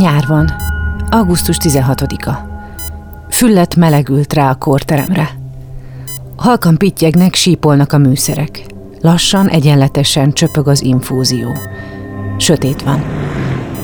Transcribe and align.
Nyár 0.00 0.26
van. 0.26 0.52
Augusztus 1.10 1.56
16-a. 1.62 2.32
Füllet 3.30 3.76
melegült 3.76 4.32
rá 4.32 4.50
a 4.50 4.54
kórteremre. 4.54 5.30
Halkan 6.36 6.76
pittyegnek, 6.76 7.34
sípolnak 7.34 7.92
a 7.92 7.98
műszerek. 7.98 8.66
Lassan, 9.00 9.48
egyenletesen 9.48 10.32
csöpög 10.32 10.68
az 10.68 10.82
infúzió. 10.82 11.48
Sötét 12.38 12.82
van. 12.82 13.02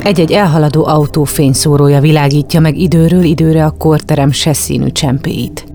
Egy-egy 0.02 0.32
elhaladó 0.32 0.86
autó 0.86 1.24
fényszórója 1.24 2.00
világítja 2.00 2.60
meg 2.60 2.78
időről 2.78 3.24
időre 3.24 3.64
a 3.64 3.70
kórterem 3.70 4.30
sesszínű 4.30 4.88
csempéit. 4.88 5.66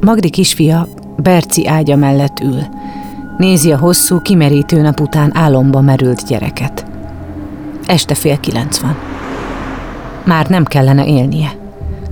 Magdi 0.00 0.30
kisfia 0.30 0.88
Berci 1.16 1.66
ágya 1.66 1.96
mellett 1.96 2.40
ül. 2.40 2.60
Nézi 3.38 3.72
a 3.72 3.78
hosszú, 3.78 4.20
kimerítő 4.20 4.80
nap 4.80 5.00
után 5.00 5.36
álomba 5.36 5.80
merült 5.80 6.26
gyereket. 6.26 6.86
Este 7.86 8.14
fél 8.14 8.40
kilenc 8.40 8.78
van. 8.78 9.11
Már 10.24 10.46
nem 10.48 10.64
kellene 10.64 11.06
élnie. 11.06 11.50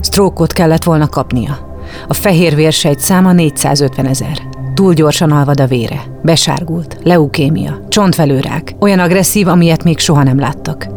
Strókot 0.01 0.53
kellett 0.53 0.83
volna 0.83 1.07
kapnia. 1.07 1.69
A 2.07 2.13
fehér 2.13 2.55
vérsejt 2.55 2.99
száma 2.99 3.31
450 3.31 4.05
ezer. 4.05 4.41
Túl 4.73 4.93
gyorsan 4.93 5.31
alvad 5.31 5.59
a 5.59 5.67
vére. 5.67 6.03
Besárgult, 6.23 6.97
leukémia, 7.03 7.79
csontvelőrák, 7.89 8.75
olyan 8.79 8.99
agresszív, 8.99 9.47
amilyet 9.47 9.83
még 9.83 9.99
soha 9.99 10.23
nem 10.23 10.39
láttak. 10.39 10.87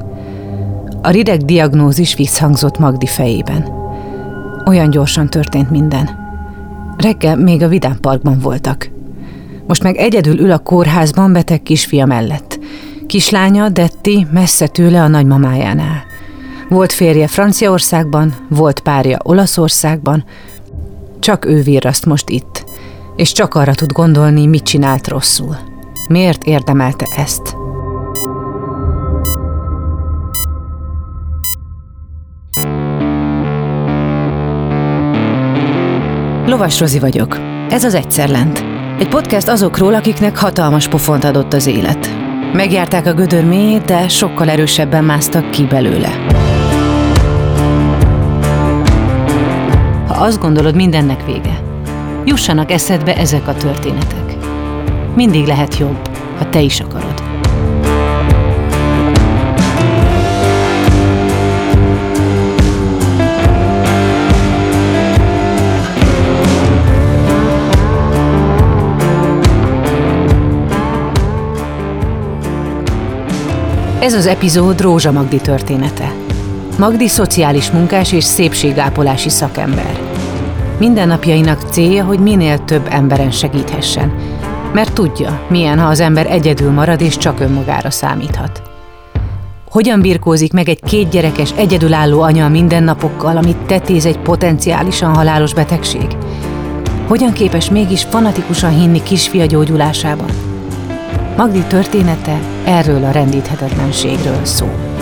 A 1.02 1.10
rideg 1.10 1.42
diagnózis 1.42 2.14
visszhangzott 2.14 2.78
Magdi 2.78 3.06
fejében. 3.06 3.68
Olyan 4.66 4.90
gyorsan 4.90 5.28
történt 5.28 5.70
minden. 5.70 6.10
Reggel 6.96 7.36
még 7.36 7.62
a 7.62 7.68
Vidám 7.68 7.98
Parkban 8.00 8.38
voltak. 8.38 8.90
Most 9.66 9.82
meg 9.82 9.96
egyedül 9.96 10.38
ül 10.38 10.50
a 10.50 10.58
kórházban 10.58 11.32
beteg 11.32 11.62
kisfia 11.62 12.06
mellett. 12.06 12.58
Kislánya, 13.06 13.68
Detti, 13.68 14.26
messze 14.32 14.66
tőle 14.66 15.02
a 15.02 15.08
nagymamájánál. 15.08 16.02
Volt 16.68 16.92
férje 16.92 17.26
Franciaországban, 17.26 18.34
volt 18.48 18.80
párja 18.80 19.18
Olaszországban, 19.22 20.24
csak 21.20 21.44
ő 21.44 21.62
virraszt 21.62 22.06
most 22.06 22.28
itt, 22.28 22.64
és 23.16 23.32
csak 23.32 23.54
arra 23.54 23.74
tud 23.74 23.92
gondolni, 23.92 24.46
mit 24.46 24.62
csinált 24.62 25.08
rosszul. 25.08 25.56
Miért 26.08 26.44
érdemelte 26.44 27.06
ezt? 27.16 27.56
Lovas 36.46 36.80
Rozi 36.80 36.98
vagyok. 36.98 37.38
Ez 37.68 37.84
az 37.84 37.94
Egyszer 37.94 38.28
Lent. 38.28 38.64
Egy 38.98 39.08
podcast 39.08 39.48
azokról, 39.48 39.94
akiknek 39.94 40.36
hatalmas 40.36 40.88
pofont 40.88 41.24
adott 41.24 41.52
az 41.52 41.66
élet. 41.66 42.08
Megjárták 42.52 43.06
a 43.06 43.14
gödör 43.14 43.44
mélyét, 43.44 43.84
de 43.84 44.08
sokkal 44.08 44.48
erősebben 44.48 45.04
másztak 45.04 45.50
ki 45.50 45.64
belőle. 45.64 46.43
Ha 50.14 50.24
azt 50.24 50.40
gondolod, 50.40 50.74
mindennek 50.74 51.24
vége, 51.24 51.60
jussanak 52.24 52.70
eszedbe 52.70 53.16
ezek 53.16 53.48
a 53.48 53.54
történetek. 53.54 54.36
Mindig 55.14 55.46
lehet 55.46 55.78
jobb, 55.78 56.08
ha 56.38 56.48
te 56.48 56.60
is 56.60 56.80
akarod. 56.80 57.22
Ez 74.00 74.14
az 74.14 74.26
epizód 74.26 74.80
Rózsa 74.80 75.12
Magdi 75.12 75.40
története. 75.40 76.12
Magdi 76.78 77.08
szociális 77.08 77.70
munkás 77.70 78.12
és 78.12 78.24
szépségápolási 78.24 79.28
szakember. 79.28 80.03
Mindennapjainak 80.78 81.60
célja, 81.70 82.04
hogy 82.04 82.18
minél 82.18 82.64
több 82.64 82.86
emberen 82.90 83.30
segíthessen, 83.30 84.12
mert 84.72 84.92
tudja, 84.92 85.46
milyen, 85.48 85.78
ha 85.78 85.86
az 85.86 86.00
ember 86.00 86.26
egyedül 86.26 86.70
marad 86.70 87.00
és 87.00 87.16
csak 87.16 87.40
önmagára 87.40 87.90
számíthat. 87.90 88.62
Hogyan 89.70 90.00
birkózik 90.00 90.52
meg 90.52 90.68
egy 90.68 90.80
kétgyerekes, 90.82 91.52
egyedülálló 91.56 92.20
anya 92.20 92.44
a 92.44 92.48
mindennapokkal, 92.48 93.36
amit 93.36 93.56
tetéz 93.56 94.06
egy 94.06 94.18
potenciálisan 94.18 95.14
halálos 95.14 95.54
betegség? 95.54 96.06
Hogyan 97.06 97.32
képes 97.32 97.70
mégis 97.70 98.02
fanatikusan 98.02 98.78
hinni 98.78 99.02
kisfia 99.02 99.46
gyógyulásában? 99.46 100.30
Magdi 101.36 101.62
története 101.68 102.38
erről 102.64 103.04
a 103.04 103.10
rendíthetetlenségről 103.10 104.44
szól. 104.44 104.93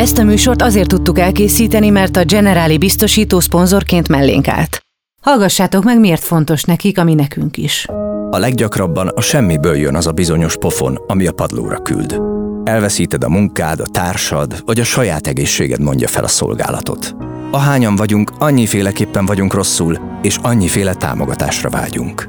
Ezt 0.00 0.18
a 0.18 0.22
műsort 0.22 0.62
azért 0.62 0.88
tudtuk 0.88 1.18
elkészíteni, 1.18 1.88
mert 1.88 2.16
a 2.16 2.24
Generáli 2.24 2.78
biztosító 2.78 3.40
szponzorként 3.40 4.08
mellénk 4.08 4.48
állt. 4.48 4.80
Hallgassátok 5.22 5.84
meg, 5.84 6.00
miért 6.00 6.22
fontos 6.22 6.62
nekik, 6.62 6.98
ami 6.98 7.14
nekünk 7.14 7.56
is. 7.56 7.86
A 8.30 8.38
leggyakrabban 8.38 9.08
a 9.08 9.20
semmiből 9.20 9.76
jön 9.76 9.94
az 9.94 10.06
a 10.06 10.12
bizonyos 10.12 10.56
pofon, 10.56 10.98
ami 11.06 11.26
a 11.26 11.32
padlóra 11.32 11.82
küld. 11.82 12.20
Elveszíted 12.64 13.24
a 13.24 13.28
munkád, 13.28 13.80
a 13.80 13.86
társad, 13.86 14.62
vagy 14.64 14.80
a 14.80 14.84
saját 14.84 15.26
egészséged 15.26 15.80
mondja 15.80 16.08
fel 16.08 16.24
a 16.24 16.28
szolgálatot. 16.28 17.14
Ahányan 17.50 17.96
vagyunk, 17.96 18.30
annyiféleképpen 18.38 19.26
vagyunk 19.26 19.54
rosszul, 19.54 19.98
és 20.22 20.36
annyiféle 20.42 20.94
támogatásra 20.94 21.70
vágyunk. 21.70 22.28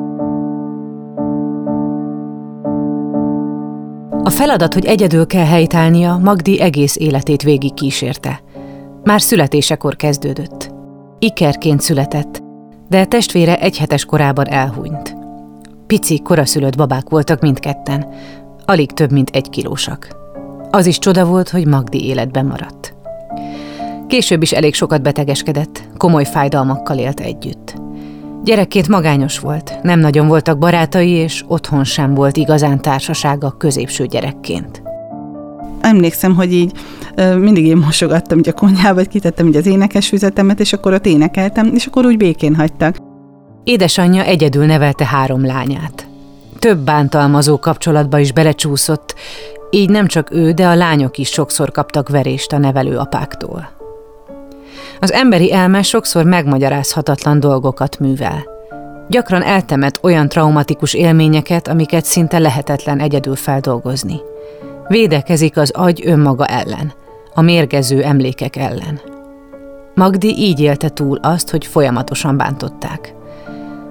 A 4.23 4.29
feladat, 4.29 4.73
hogy 4.73 4.85
egyedül 4.85 5.27
kell 5.27 5.45
helytállnia, 5.45 6.17
Magdi 6.17 6.59
egész 6.59 6.95
életét 6.95 7.41
végig 7.41 7.73
kísérte. 7.73 8.41
Már 9.03 9.21
születésekor 9.21 9.95
kezdődött. 9.95 10.71
Ikerként 11.19 11.81
született, 11.81 12.41
de 12.89 13.05
testvére 13.05 13.59
egyhetes 13.59 14.05
korában 14.05 14.47
elhunyt. 14.47 15.15
Pici, 15.87 16.19
koraszülött 16.19 16.77
babák 16.77 17.09
voltak 17.09 17.41
mindketten, 17.41 18.07
alig 18.65 18.91
több 18.91 19.11
mint 19.11 19.29
egy 19.29 19.49
kilósak. 19.49 20.07
Az 20.69 20.85
is 20.85 20.99
csoda 20.99 21.25
volt, 21.25 21.49
hogy 21.49 21.67
Magdi 21.67 22.05
életben 22.05 22.45
maradt. 22.45 22.95
Később 24.07 24.41
is 24.41 24.51
elég 24.51 24.73
sokat 24.73 25.01
betegeskedett, 25.01 25.83
komoly 25.97 26.25
fájdalmakkal 26.25 26.97
élt 26.97 27.19
együtt. 27.19 27.73
Gyerekként 28.43 28.87
magányos 28.87 29.39
volt, 29.39 29.73
nem 29.83 29.99
nagyon 29.99 30.27
voltak 30.27 30.57
barátai, 30.57 31.09
és 31.09 31.43
otthon 31.47 31.83
sem 31.83 32.13
volt 32.13 32.37
igazán 32.37 32.81
társasága 32.81 33.51
középső 33.57 34.05
gyerekként. 34.05 34.81
Emlékszem, 35.81 36.35
hogy 36.35 36.53
így 36.53 36.71
mindig 37.15 37.65
én 37.65 37.77
mosogattam 37.77 38.37
így 38.37 38.49
a 38.49 38.53
konyhába, 38.53 38.95
vagy 38.95 39.07
kitettem 39.07 39.47
így 39.47 39.55
az 39.55 39.65
énekes 39.65 40.07
füzetemet, 40.07 40.59
és 40.59 40.73
akkor 40.73 40.93
ott 40.93 41.05
énekeltem, 41.05 41.71
és 41.73 41.85
akkor 41.85 42.05
úgy 42.05 42.17
békén 42.17 42.55
hagytak. 42.55 42.97
Édesanyja 43.63 44.23
egyedül 44.23 44.65
nevelte 44.65 45.05
három 45.05 45.45
lányát. 45.45 46.07
Több 46.59 46.77
bántalmazó 46.77 47.59
kapcsolatba 47.59 48.19
is 48.19 48.33
belecsúszott, 48.33 49.15
így 49.69 49.89
nem 49.89 50.07
csak 50.07 50.31
ő, 50.31 50.51
de 50.51 50.67
a 50.67 50.75
lányok 50.75 51.17
is 51.17 51.29
sokszor 51.29 51.71
kaptak 51.71 52.09
verést 52.09 52.53
a 52.53 52.57
nevelőapáktól. 52.57 53.80
Az 55.03 55.11
emberi 55.11 55.53
elme 55.53 55.81
sokszor 55.81 56.25
megmagyarázhatatlan 56.25 57.39
dolgokat 57.39 57.99
művel. 57.99 58.43
Gyakran 59.07 59.43
eltemet 59.43 59.99
olyan 60.01 60.29
traumatikus 60.29 60.93
élményeket, 60.93 61.67
amiket 61.67 62.05
szinte 62.05 62.39
lehetetlen 62.39 62.99
egyedül 62.99 63.35
feldolgozni. 63.35 64.19
Védekezik 64.87 65.57
az 65.57 65.71
agy 65.71 66.01
önmaga 66.05 66.45
ellen, 66.45 66.93
a 67.33 67.41
mérgező 67.41 68.03
emlékek 68.03 68.55
ellen. 68.55 69.01
Magdi 69.95 70.37
így 70.37 70.59
élte 70.59 70.89
túl 70.89 71.17
azt, 71.21 71.49
hogy 71.49 71.65
folyamatosan 71.65 72.37
bántották. 72.37 73.13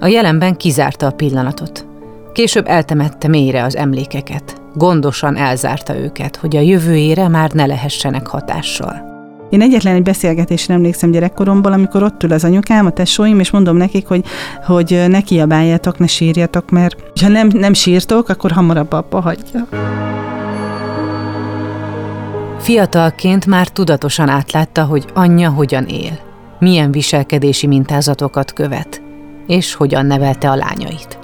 A 0.00 0.06
jelenben 0.06 0.56
kizárta 0.56 1.06
a 1.06 1.10
pillanatot. 1.10 1.86
Később 2.32 2.66
eltemette 2.66 3.28
mélyre 3.28 3.64
az 3.64 3.76
emlékeket. 3.76 4.60
Gondosan 4.74 5.36
elzárta 5.36 5.96
őket, 5.96 6.36
hogy 6.36 6.56
a 6.56 6.60
jövőjére 6.60 7.28
már 7.28 7.50
ne 7.50 7.66
lehessenek 7.66 8.26
hatással. 8.26 9.10
Én 9.50 9.62
egyetlen 9.62 9.94
egy 9.94 10.02
beszélgetésre 10.02 10.74
emlékszem 10.74 11.10
gyerekkoromból, 11.10 11.72
amikor 11.72 12.02
ott 12.02 12.22
ül 12.22 12.32
az 12.32 12.44
anyukám, 12.44 12.86
a 12.86 12.90
tesóim, 12.90 13.40
és 13.40 13.50
mondom 13.50 13.76
nekik, 13.76 14.06
hogy, 14.06 14.24
hogy 14.66 15.04
ne 15.08 15.20
kiabáljatok, 15.20 15.98
ne 15.98 16.06
sírjatok, 16.06 16.70
mert 16.70 16.96
ha 17.20 17.28
nem, 17.28 17.48
nem 17.52 17.72
sírtok, 17.72 18.28
akkor 18.28 18.50
hamarabb 18.50 18.92
abba 18.92 19.20
hagyja. 19.20 19.68
Fiatalként 22.58 23.46
már 23.46 23.68
tudatosan 23.68 24.28
átlátta, 24.28 24.84
hogy 24.84 25.04
anyja 25.14 25.50
hogyan 25.50 25.84
él, 25.84 26.18
milyen 26.58 26.90
viselkedési 26.90 27.66
mintázatokat 27.66 28.52
követ, 28.52 29.02
és 29.46 29.74
hogyan 29.74 30.06
nevelte 30.06 30.50
a 30.50 30.54
lányait. 30.54 31.19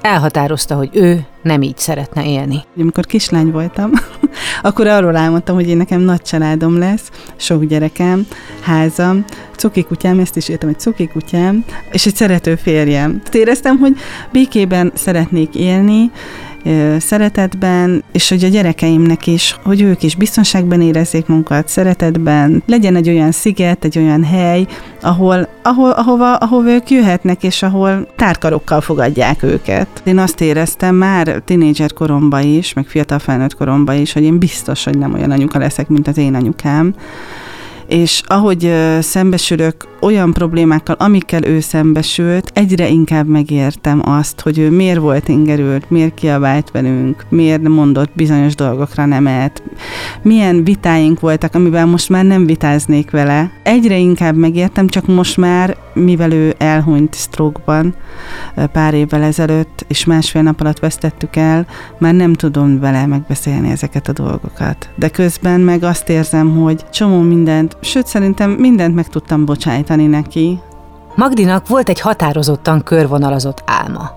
Elhatározta, 0.00 0.74
hogy 0.74 0.90
ő 0.92 1.26
nem 1.42 1.62
így 1.62 1.78
szeretne 1.78 2.26
élni. 2.26 2.62
Amikor 2.80 3.06
kislány 3.06 3.50
voltam, 3.50 3.90
akkor 4.62 4.86
arról 4.86 5.16
álmodtam, 5.16 5.54
hogy 5.54 5.68
én 5.68 5.76
nekem 5.76 6.00
nagy 6.00 6.22
családom 6.22 6.78
lesz, 6.78 7.10
sok 7.36 7.64
gyerekem, 7.64 8.26
házam, 8.60 9.24
cuki 9.56 9.84
kutyám, 9.84 10.18
ezt 10.18 10.36
is 10.36 10.48
értem, 10.48 10.68
hogy 10.68 10.78
cuki 10.78 11.08
kutyám, 11.08 11.64
és 11.92 12.06
egy 12.06 12.14
szerető 12.14 12.54
férjem. 12.54 13.22
Éreztem, 13.32 13.78
hogy 13.78 13.96
békében 14.32 14.92
szeretnék 14.94 15.54
élni, 15.54 16.10
szeretetben, 16.98 18.02
és 18.12 18.28
hogy 18.28 18.44
a 18.44 18.48
gyerekeimnek 18.48 19.26
is, 19.26 19.56
hogy 19.64 19.80
ők 19.80 20.02
is 20.02 20.14
biztonságban 20.14 20.80
érezzék 20.80 21.26
munkat, 21.26 21.68
szeretetben, 21.68 22.62
legyen 22.66 22.96
egy 22.96 23.08
olyan 23.08 23.32
sziget, 23.32 23.84
egy 23.84 23.98
olyan 23.98 24.24
hely, 24.24 24.66
ahol, 25.02 25.48
ahol, 25.62 25.90
ahova, 25.90 26.34
ahova 26.34 26.70
ők 26.70 26.90
jöhetnek, 26.90 27.42
és 27.42 27.62
ahol 27.62 28.08
tárkarokkal 28.16 28.80
fogadják 28.80 29.42
őket. 29.42 29.88
Én 30.04 30.18
azt 30.18 30.40
éreztem 30.40 30.94
már 30.94 31.42
tinédzser 31.44 31.92
koromban 31.92 32.42
is, 32.42 32.72
meg 32.72 32.86
fiatal 32.86 33.18
felnőtt 33.18 33.56
koromban 33.56 33.96
is, 33.96 34.12
hogy 34.12 34.22
én 34.22 34.38
biztos, 34.38 34.84
hogy 34.84 34.98
nem 34.98 35.14
olyan 35.14 35.30
anyuka 35.30 35.58
leszek, 35.58 35.88
mint 35.88 36.08
az 36.08 36.18
én 36.18 36.34
anyukám, 36.34 36.94
és 37.90 38.22
ahogy 38.26 38.72
szembesülök 39.00 39.88
olyan 40.00 40.32
problémákkal, 40.32 40.96
amikkel 40.98 41.44
ő 41.44 41.60
szembesült, 41.60 42.50
egyre 42.54 42.88
inkább 42.88 43.26
megértem 43.26 44.02
azt, 44.04 44.40
hogy 44.40 44.58
ő 44.58 44.70
miért 44.70 44.98
volt 44.98 45.28
ingerült, 45.28 45.90
miért 45.90 46.14
kiabált 46.14 46.70
velünk, 46.70 47.26
miért 47.28 47.68
mondott 47.68 48.10
bizonyos 48.14 48.54
dolgokra 48.54 49.04
nemet, 49.04 49.62
milyen 50.22 50.64
vitáink 50.64 51.20
voltak, 51.20 51.54
amiben 51.54 51.88
most 51.88 52.08
már 52.08 52.24
nem 52.24 52.46
vitáznék 52.46 53.10
vele. 53.10 53.50
Egyre 53.62 53.96
inkább 53.96 54.36
megértem, 54.36 54.86
csak 54.86 55.06
most 55.06 55.36
már, 55.36 55.76
mivel 55.94 56.32
ő 56.32 56.54
elhunyt 56.58 57.14
stroke 57.14 57.84
pár 58.72 58.94
évvel 58.94 59.22
ezelőtt, 59.22 59.84
és 59.88 60.04
másfél 60.04 60.42
nap 60.42 60.60
alatt 60.60 60.78
vesztettük 60.78 61.36
el, 61.36 61.66
már 61.98 62.14
nem 62.14 62.32
tudom 62.32 62.80
vele 62.80 63.06
megbeszélni 63.06 63.70
ezeket 63.70 64.08
a 64.08 64.12
dolgokat. 64.12 64.88
De 64.96 65.08
közben 65.08 65.60
meg 65.60 65.82
azt 65.82 66.08
érzem, 66.08 66.56
hogy 66.60 66.84
csomó 66.90 67.20
mindent, 67.20 67.76
sőt 67.80 68.06
szerintem 68.06 68.50
mindent 68.50 68.94
meg 68.94 69.08
tudtam 69.08 69.44
bocsájtani 69.44 70.06
neki. 70.06 70.60
Magdinak 71.14 71.68
volt 71.68 71.88
egy 71.88 72.00
határozottan 72.00 72.82
körvonalazott 72.82 73.62
álma. 73.66 74.10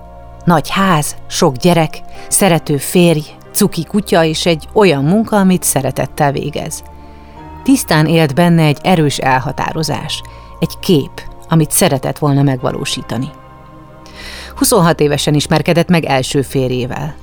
Nagy 0.45 0.69
ház, 0.69 1.15
sok 1.27 1.56
gyerek, 1.56 2.01
szerető 2.27 2.77
férj, 2.77 3.21
cuki 3.54 3.83
kutya 3.83 4.24
és 4.24 4.45
egy 4.45 4.68
olyan 4.74 5.04
munka, 5.04 5.38
amit 5.38 5.63
szeretettel 5.63 6.31
végez. 6.31 6.83
Tisztán 7.63 8.06
élt 8.06 8.36
benne 8.36 8.63
egy 8.63 8.80
erős 8.81 9.18
elhatározás, 9.18 10.21
egy 10.60 10.80
kép, 10.80 11.21
amit 11.50 11.71
szeretett 11.71 12.18
volna 12.18 12.42
megvalósítani. 12.42 13.30
26 14.56 15.00
évesen 15.00 15.33
ismerkedett 15.33 15.89
meg 15.89 16.04
első 16.04 16.42
férjével. 16.42 17.15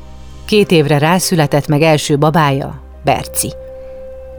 Két 0.45 0.71
évre 0.71 0.99
rászületett 0.99 1.67
meg 1.67 1.83
első 1.83 2.19
babája, 2.19 2.81
Berci. 3.05 3.53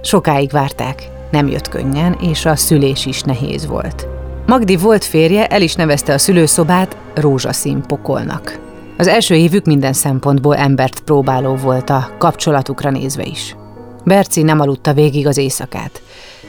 Sokáig 0.02 0.52
várták, 0.52 1.10
nem 1.32 1.48
jött 1.48 1.70
könnyen, 1.70 2.18
és 2.22 2.46
a 2.46 2.56
szülés 2.56 3.06
is 3.06 3.22
nehéz 3.22 3.66
volt. 3.66 4.08
Magdi 4.46 4.76
volt 4.76 5.04
férje 5.04 5.48
el 5.48 5.62
is 5.62 5.76
nevezte 5.76 6.14
a 6.14 6.18
szülőszobát 6.18 6.98
rózsaszín 7.16 7.82
pokolnak. 7.82 8.60
Az 8.98 9.08
első 9.08 9.36
évük 9.36 9.66
minden 9.66 9.94
szempontból 9.94 10.56
embert 10.56 11.00
próbáló 11.00 11.56
volt 11.56 11.90
a 11.90 12.10
kapcsolatukra 12.18 12.90
nézve 12.90 13.24
is. 13.24 13.56
Berci 14.04 14.42
nem 14.42 14.60
aludta 14.60 14.94
végig 14.94 15.28
az 15.28 15.38
éjszakát. 15.38 16.02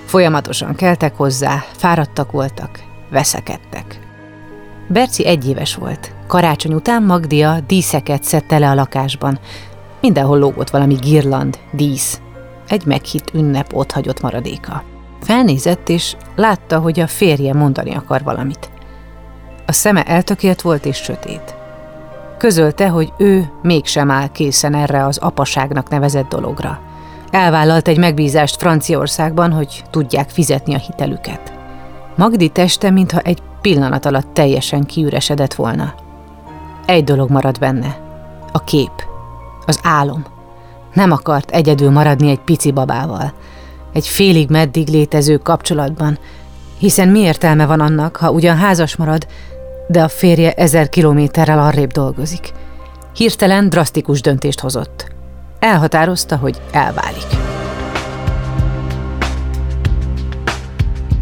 Folyamatosan 0.04 0.74
keltek 0.74 1.16
hozzá, 1.16 1.64
fáradtak 1.76 2.32
voltak, 2.32 2.80
veszekedtek. 3.10 4.00
Berci 4.88 5.26
egyéves 5.26 5.74
volt. 5.74 6.14
Karácsony 6.26 6.72
után 6.72 7.02
Magdia 7.02 7.60
díszeket 7.66 8.24
szedte 8.24 8.58
le 8.58 8.70
a 8.70 8.74
lakásban. 8.74 9.38
Mindenhol 10.00 10.38
lógott 10.38 10.70
valami 10.70 10.94
girland, 10.94 11.58
dísz. 11.72 12.21
Egy 12.72 12.86
meghitt 12.86 13.30
ünnep 13.34 13.74
ott 13.74 13.92
hagyott 13.92 14.20
maradéka. 14.20 14.82
Felnézett, 15.20 15.88
és 15.88 16.16
látta, 16.36 16.78
hogy 16.78 17.00
a 17.00 17.06
férje 17.06 17.54
mondani 17.54 17.94
akar 17.94 18.22
valamit. 18.22 18.70
A 19.66 19.72
szeme 19.72 20.02
eltökélt 20.02 20.62
volt 20.62 20.84
és 20.84 20.96
sötét. 20.96 21.54
Közölte, 22.38 22.88
hogy 22.88 23.12
ő 23.18 23.50
mégsem 23.62 24.10
áll 24.10 24.28
készen 24.28 24.74
erre 24.74 25.04
az 25.04 25.18
apaságnak 25.18 25.88
nevezett 25.88 26.28
dologra. 26.28 26.80
Elvállalt 27.30 27.88
egy 27.88 27.98
megbízást 27.98 28.56
Franciaországban, 28.56 29.52
hogy 29.52 29.84
tudják 29.90 30.30
fizetni 30.30 30.74
a 30.74 30.78
hitelüket. 30.78 31.52
Magdi 32.16 32.48
teste, 32.48 32.90
mintha 32.90 33.18
egy 33.18 33.42
pillanat 33.60 34.04
alatt 34.04 34.34
teljesen 34.34 34.84
kiüresedett 34.84 35.54
volna. 35.54 35.94
Egy 36.86 37.04
dolog 37.04 37.30
marad 37.30 37.58
benne. 37.58 37.96
A 38.52 38.64
kép. 38.64 38.92
Az 39.66 39.78
álom. 39.82 40.31
Nem 40.92 41.10
akart 41.10 41.50
egyedül 41.50 41.90
maradni 41.90 42.30
egy 42.30 42.40
pici 42.40 42.72
babával. 42.72 43.32
Egy 43.92 44.06
félig 44.06 44.50
meddig 44.50 44.88
létező 44.88 45.36
kapcsolatban, 45.36 46.18
hiszen 46.78 47.08
mi 47.08 47.18
értelme 47.18 47.66
van 47.66 47.80
annak, 47.80 48.16
ha 48.16 48.30
ugyan 48.30 48.56
házas 48.56 48.96
marad, 48.96 49.26
de 49.88 50.02
a 50.02 50.08
férje 50.08 50.52
ezer 50.52 50.88
kilométerrel 50.88 51.58
arrébb 51.58 51.90
dolgozik. 51.90 52.52
Hirtelen 53.14 53.68
drasztikus 53.68 54.20
döntést 54.20 54.60
hozott. 54.60 55.06
Elhatározta, 55.58 56.36
hogy 56.36 56.60
elválik. 56.72 57.26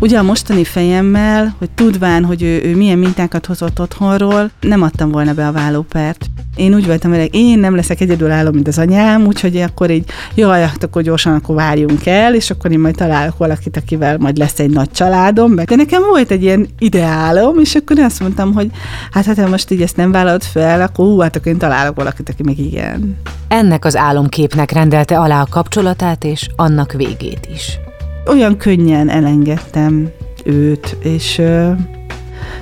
Ugye 0.01 0.19
a 0.19 0.23
mostani 0.23 0.65
fejemmel, 0.65 1.55
hogy 1.59 1.71
tudván, 1.71 2.25
hogy 2.25 2.43
ő, 2.43 2.63
ő 2.63 2.77
milyen 2.77 2.99
mintákat 2.99 3.47
hozott 3.47 3.81
otthonról, 3.81 4.51
nem 4.61 4.83
adtam 4.83 5.11
volna 5.11 5.35
be 5.35 5.47
a 5.47 5.53
vállópert. 5.53 6.30
Én 6.61 6.75
úgy 6.75 6.87
voltam 6.87 7.13
hogy 7.13 7.29
én 7.33 7.59
nem 7.59 7.75
leszek 7.75 8.01
egyedülálló, 8.01 8.51
mint 8.51 8.69
az 8.69 8.79
anyám, 8.79 9.27
úgyhogy 9.27 9.57
akkor 9.57 9.91
így, 9.91 10.05
jaj, 10.35 10.61
hát 10.61 10.85
akkor 10.85 11.03
gyorsan 11.03 11.35
akkor 11.35 11.55
várjunk 11.55 12.07
el, 12.07 12.35
és 12.35 12.51
akkor 12.51 12.73
én 12.73 12.79
majd 12.79 12.95
találok 12.95 13.37
valakit, 13.37 13.77
akivel 13.77 14.19
majd 14.19 14.37
lesz 14.37 14.59
egy 14.59 14.71
nagy 14.71 14.91
családom. 14.91 15.55
De 15.55 15.77
nekem 15.77 16.03
volt 16.09 16.31
egy 16.31 16.43
ilyen 16.43 16.69
ideálom, 16.79 17.59
és 17.59 17.75
akkor 17.75 17.99
én 17.99 18.05
azt 18.05 18.21
mondtam, 18.21 18.53
hogy 18.53 18.71
hát, 19.11 19.25
hát 19.25 19.39
ha 19.39 19.49
most 19.49 19.71
így 19.71 19.83
ezt 19.83 19.97
nem 19.97 20.11
vállalod 20.11 20.43
fel, 20.43 20.81
akkor 20.81 21.07
hú, 21.07 21.19
hát 21.19 21.37
akkor 21.37 21.53
én 21.53 21.59
találok 21.59 21.97
valakit, 21.97 22.29
aki 22.29 22.43
meg 22.43 22.59
igen. 22.59 23.17
Ennek 23.49 23.85
az 23.85 23.97
álomképnek 23.97 24.71
rendelte 24.71 25.19
alá 25.19 25.41
a 25.41 25.47
kapcsolatát, 25.51 26.25
és 26.25 26.49
annak 26.57 26.93
végét 26.93 27.49
is 27.55 27.79
olyan 28.27 28.57
könnyen 28.57 29.09
elengedtem 29.09 30.09
őt, 30.45 30.97
és 31.03 31.43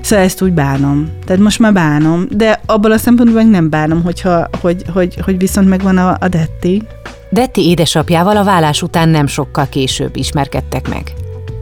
szóval 0.00 0.24
ezt 0.24 0.42
úgy 0.42 0.52
bánom. 0.52 1.10
Tehát 1.24 1.42
most 1.42 1.58
már 1.58 1.72
bánom, 1.72 2.26
de 2.30 2.60
abban 2.66 2.92
a 2.92 2.98
szempontból 2.98 3.42
nem 3.42 3.70
bánom, 3.70 4.02
hogyha, 4.02 4.48
hogy, 4.60 4.84
hogy, 4.92 5.18
hogy 5.24 5.38
viszont 5.38 5.68
megvan 5.68 5.96
a, 5.96 6.16
a 6.20 6.28
Detti. 6.28 6.82
Detti 7.30 7.68
édesapjával 7.68 8.36
a 8.36 8.44
vállás 8.44 8.82
után 8.82 9.08
nem 9.08 9.26
sokkal 9.26 9.68
később 9.68 10.16
ismerkedtek 10.16 10.88
meg. 10.88 11.12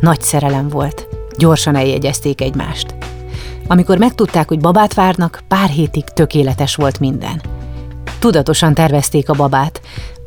Nagy 0.01 0.21
szerelem 0.21 0.69
volt. 0.69 1.09
Gyorsan 1.39 1.77
eljegyezték 1.77 2.41
egymást. 2.41 2.95
Amikor 3.67 3.99
megtudták, 3.99 4.49
hogy 4.49 4.61
babát 4.61 4.95
várnak, 4.95 5.43
pár 5.49 5.69
hétig 5.69 6.05
tökéletes 6.05 6.75
volt 6.75 7.01
minden. 7.01 7.41
Tudatosan 8.19 8.75
tervezték 8.75 9.29
a 9.29 9.35
babát, 9.35 9.81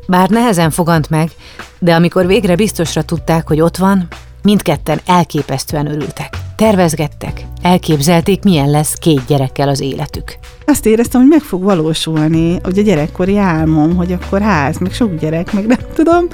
bár 0.07 0.29
nehezen 0.29 0.69
fogant 0.69 1.09
meg, 1.09 1.31
de 1.79 1.95
amikor 1.95 2.25
végre 2.25 2.55
biztosra 2.55 3.01
tudták, 3.01 3.47
hogy 3.47 3.61
ott 3.61 3.77
van, 3.77 4.07
mindketten 4.43 4.99
elképesztően 5.05 5.87
örültek. 5.87 6.38
Tervezgettek, 6.59 7.45
elképzelték, 7.61 8.43
milyen 8.43 8.69
lesz 8.69 8.93
két 8.93 9.25
gyerekkel 9.27 9.69
az 9.69 9.79
életük. 9.79 10.37
Azt 10.65 10.85
éreztem, 10.85 11.21
hogy 11.21 11.29
meg 11.29 11.41
fog 11.41 11.63
valósulni, 11.63 12.59
hogy 12.63 12.77
a 12.79 12.81
gyerekkori 12.81 13.37
álmom, 13.37 13.95
hogy 13.95 14.11
akkor 14.11 14.41
ház, 14.41 14.77
meg 14.77 14.91
sok 14.91 15.15
gyerek, 15.15 15.53
meg 15.53 15.65
nem 15.65 15.79
tudom. 15.95 16.27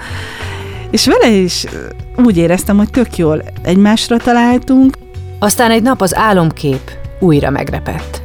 És 0.89 1.05
vele 1.05 1.29
is 1.29 1.65
úgy 2.17 2.37
éreztem, 2.37 2.77
hogy 2.77 2.89
tök 2.89 3.17
jól 3.17 3.43
egymásra 3.63 4.17
találtunk. 4.17 4.97
Aztán 5.39 5.71
egy 5.71 5.81
nap 5.81 6.01
az 6.01 6.15
álomkép 6.15 6.91
újra 7.19 7.49
megrepett. 7.49 8.21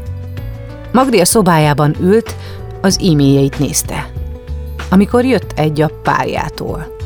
Magdi 0.93 1.21
a 1.21 1.25
szobájában 1.25 1.97
ült, 2.01 2.37
az 2.81 2.99
e-mailjeit 3.03 3.59
nézte 3.59 4.11
amikor 4.91 5.25
jött 5.25 5.53
egy 5.57 5.81
a 5.81 5.91
párjától. 6.03 6.97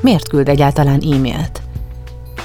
Miért 0.00 0.28
küld 0.28 0.48
egyáltalán 0.48 1.00
e-mailt? 1.12 1.62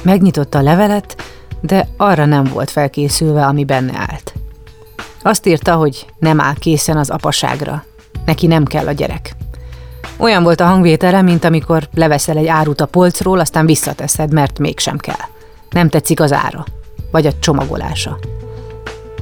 Megnyitotta 0.01 0.57
a 0.57 0.61
levelet, 0.61 1.15
de 1.61 1.87
arra 1.97 2.25
nem 2.25 2.43
volt 2.43 2.69
felkészülve, 2.69 3.45
ami 3.45 3.63
benne 3.65 3.93
állt. 3.95 4.33
Azt 5.21 5.45
írta, 5.45 5.75
hogy 5.75 6.05
nem 6.19 6.39
áll 6.39 6.55
készen 6.55 6.97
az 6.97 7.09
apaságra. 7.09 7.83
Neki 8.25 8.47
nem 8.47 8.65
kell 8.65 8.87
a 8.87 8.91
gyerek. 8.91 9.35
Olyan 10.17 10.43
volt 10.43 10.59
a 10.59 10.65
hangvétele, 10.65 11.21
mint 11.21 11.43
amikor 11.43 11.87
leveszel 11.93 12.37
egy 12.37 12.47
árut 12.47 12.81
a 12.81 12.85
polcról, 12.85 13.39
aztán 13.39 13.65
visszateszed, 13.65 14.33
mert 14.33 14.59
mégsem 14.59 14.97
kell. 14.97 15.25
Nem 15.69 15.89
tetszik 15.89 16.19
az 16.19 16.31
ára, 16.31 16.65
vagy 17.11 17.25
a 17.25 17.39
csomagolása. 17.39 18.19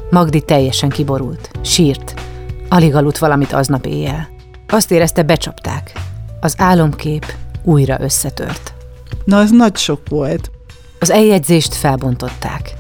Magdi 0.10 0.42
teljesen 0.42 0.90
kiborult, 0.90 1.52
sírt, 1.62 2.14
alig 2.70 2.96
aludt 2.96 3.18
valamit 3.18 3.54
aznap 3.54 3.86
éjjel. 3.86 4.30
Azt 4.68 4.92
érezte, 4.92 5.24
becsapták. 5.24 5.92
Az 6.42 6.56
álomkép 6.58 7.26
újra 7.64 7.98
összetört. 8.00 8.74
Na, 9.24 9.38
az 9.38 9.52
nagy 9.52 9.76
sok 9.76 10.02
volt. 10.10 10.52
Az 11.00 11.12
eljegyzést 11.12 11.74
felbontották. 11.74 12.74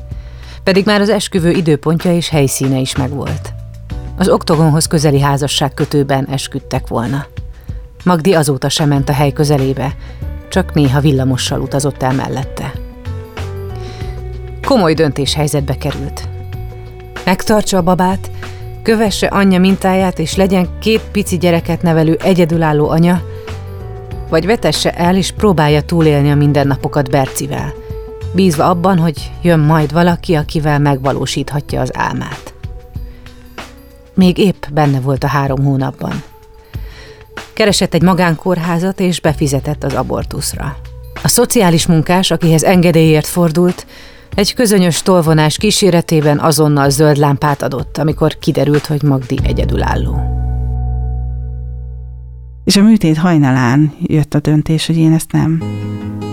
Pedig 0.63 0.86
már 0.86 1.01
az 1.01 1.09
esküvő 1.09 1.51
időpontja 1.51 2.13
és 2.13 2.29
helyszíne 2.29 2.77
is 2.77 2.95
megvolt. 2.95 3.53
Az 4.17 4.29
oktogonhoz 4.29 4.88
közeli 4.88 5.19
házasság 5.19 5.71
esküdtek 6.29 6.88
volna. 6.88 7.25
Magdi 8.03 8.33
azóta 8.33 8.69
sem 8.69 8.88
ment 8.88 9.09
a 9.09 9.13
hely 9.13 9.31
közelébe, 9.31 9.95
csak 10.50 10.74
néha 10.74 11.00
villamossal 11.00 11.62
utazott 11.62 12.03
el 12.03 12.13
mellette. 12.13 12.71
Komoly 14.65 14.93
döntéshelyzetbe 14.93 15.77
került. 15.77 16.27
Megtartsa 17.25 17.77
a 17.77 17.81
babát, 17.81 18.31
kövesse 18.83 19.27
anyja 19.27 19.59
mintáját, 19.59 20.19
és 20.19 20.36
legyen 20.36 20.69
két 20.79 21.01
pici 21.12 21.38
gyereket 21.38 21.81
nevelő 21.81 22.17
egyedülálló 22.24 22.89
anya, 22.89 23.21
vagy 24.29 24.45
vetesse 24.45 24.91
el, 24.91 25.15
és 25.15 25.31
próbálja 25.31 25.81
túlélni 25.81 26.31
a 26.31 26.36
mindennapokat 26.36 27.09
Bercivel, 27.09 27.74
bízva 28.38 28.70
abban, 28.70 28.98
hogy 28.98 29.32
jön 29.41 29.60
majd 29.60 29.91
valaki, 29.91 30.36
akivel 30.36 30.79
megvalósíthatja 30.79 31.82
az 31.82 31.91
álmát. 31.94 32.53
Még 34.13 34.38
épp 34.38 34.63
benne 34.72 35.00
volt 35.00 35.24
a 35.24 35.27
három 35.27 35.63
hónapban. 35.63 36.24
Keresett 37.53 37.94
egy 37.94 38.01
magánkórházat, 38.01 39.00
és 39.00 39.20
befizetett 39.20 39.84
az 39.84 39.94
abortuszra. 39.94 40.77
A 41.24 41.27
szociális 41.27 41.86
munkás, 41.86 42.32
akihez 42.32 42.63
engedélyért 42.63 43.27
fordult, 43.27 43.86
egy 44.36 44.53
közönyös 44.53 45.01
tolvonás 45.01 45.58
kíséretében 45.58 46.39
azonnal 46.39 46.89
zöld 46.89 47.17
lámpát 47.17 47.62
adott, 47.62 47.98
amikor 47.98 48.38
kiderült, 48.39 48.86
hogy 48.86 49.03
Magdi 49.03 49.39
egyedülálló. 49.44 50.15
És 52.67 52.77
a 52.77 52.81
műtét 52.81 53.17
hajnalán 53.17 53.93
jött 54.01 54.33
a 54.33 54.39
döntés, 54.39 54.86
hogy 54.86 54.97
én 54.97 55.13
ezt 55.13 55.31
nem. 55.31 55.63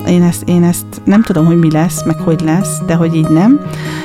Én 0.08 0.22
ezt, 0.22 0.42
én 0.48 0.62
ezt 0.62 0.86
nem 1.04 1.22
tudom, 1.22 1.46
hogy 1.46 1.56
mi 1.56 1.70
lesz, 1.70 2.04
meg 2.04 2.16
hogy 2.16 2.40
lesz, 2.40 2.78
de 2.86 2.94
hogy 2.94 3.14
így 3.14 3.28
nem. 3.28 3.60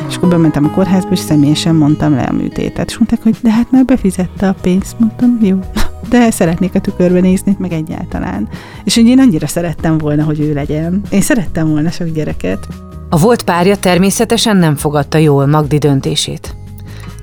És 0.09 0.15
akkor 0.15 0.29
bementem 0.29 0.65
a 0.65 0.69
kórházba, 0.69 1.11
és 1.11 1.19
személyesen 1.19 1.75
mondtam 1.75 2.15
le 2.15 2.21
a 2.21 2.31
műtétet. 2.31 2.89
És 2.89 2.97
mondták, 2.97 3.23
hogy 3.23 3.35
de 3.41 3.51
hát 3.51 3.71
már 3.71 3.85
befizette 3.85 4.47
a 4.47 4.55
pénzt. 4.61 4.99
Mondtam, 4.99 5.37
jó. 5.41 5.59
De 6.09 6.31
szeretnék 6.31 6.75
a 6.75 6.79
tükörbe 6.79 7.19
nézni, 7.19 7.55
meg 7.59 7.71
egyáltalán. 7.71 8.49
És 8.83 8.95
hogy 8.95 9.05
én 9.05 9.19
annyira 9.19 9.47
szerettem 9.47 9.97
volna, 9.97 10.23
hogy 10.23 10.39
ő 10.39 10.53
legyen. 10.53 11.01
Én 11.09 11.21
szerettem 11.21 11.69
volna 11.69 11.91
sok 11.91 12.07
gyereket. 12.07 12.67
A 13.09 13.17
volt 13.17 13.43
párja 13.43 13.75
természetesen 13.75 14.57
nem 14.57 14.75
fogadta 14.75 15.17
jól 15.17 15.45
Magdi 15.45 15.77
döntését. 15.77 16.55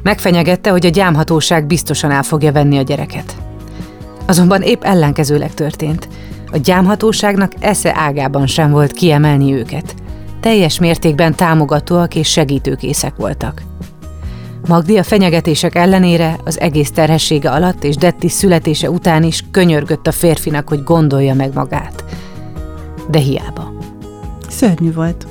Megfenyegette, 0.03 0.71
hogy 0.71 0.87
a 0.87 0.91
gyámhatóság 0.91 1.67
biztosan 1.67 2.11
el 2.11 2.23
fogja 2.23 2.53
venni 2.53 2.79
a 2.79 2.83
gyereket. 2.83 3.46
Azonban 4.27 4.63
épp 4.63 4.83
ellenkezőleg 4.83 5.55
történt. 5.55 6.09
A 6.53 6.57
gyámhatóságnak 6.57 7.53
esze 7.61 7.93
ágában 7.97 8.47
sem 8.47 8.71
volt 8.71 8.93
kiemelni 8.93 9.53
őket. 9.53 9.95
Teljes 10.41 10.79
mértékben 10.79 11.35
támogatóak 11.35 12.15
és 12.15 12.29
segítőkészek 12.29 13.17
voltak. 13.17 13.63
Magdi 14.69 14.99
a 14.99 15.03
fenyegetések 15.03 15.75
ellenére 15.75 16.37
az 16.45 16.61
egész 16.61 16.91
terhessége 16.91 17.51
alatt 17.51 17.85
és 17.85 17.97
Detti 17.97 18.29
születése 18.29 18.91
után 18.91 19.23
is 19.23 19.45
könyörgött 19.51 20.07
a 20.07 20.13
férfinak, 20.13 20.69
hogy 20.69 20.83
gondolja 20.83 21.35
meg 21.35 21.55
magát. 21.55 22.05
De 23.11 23.19
hiába. 23.19 23.73
Szörnyű 24.49 24.93
volt. 24.93 25.27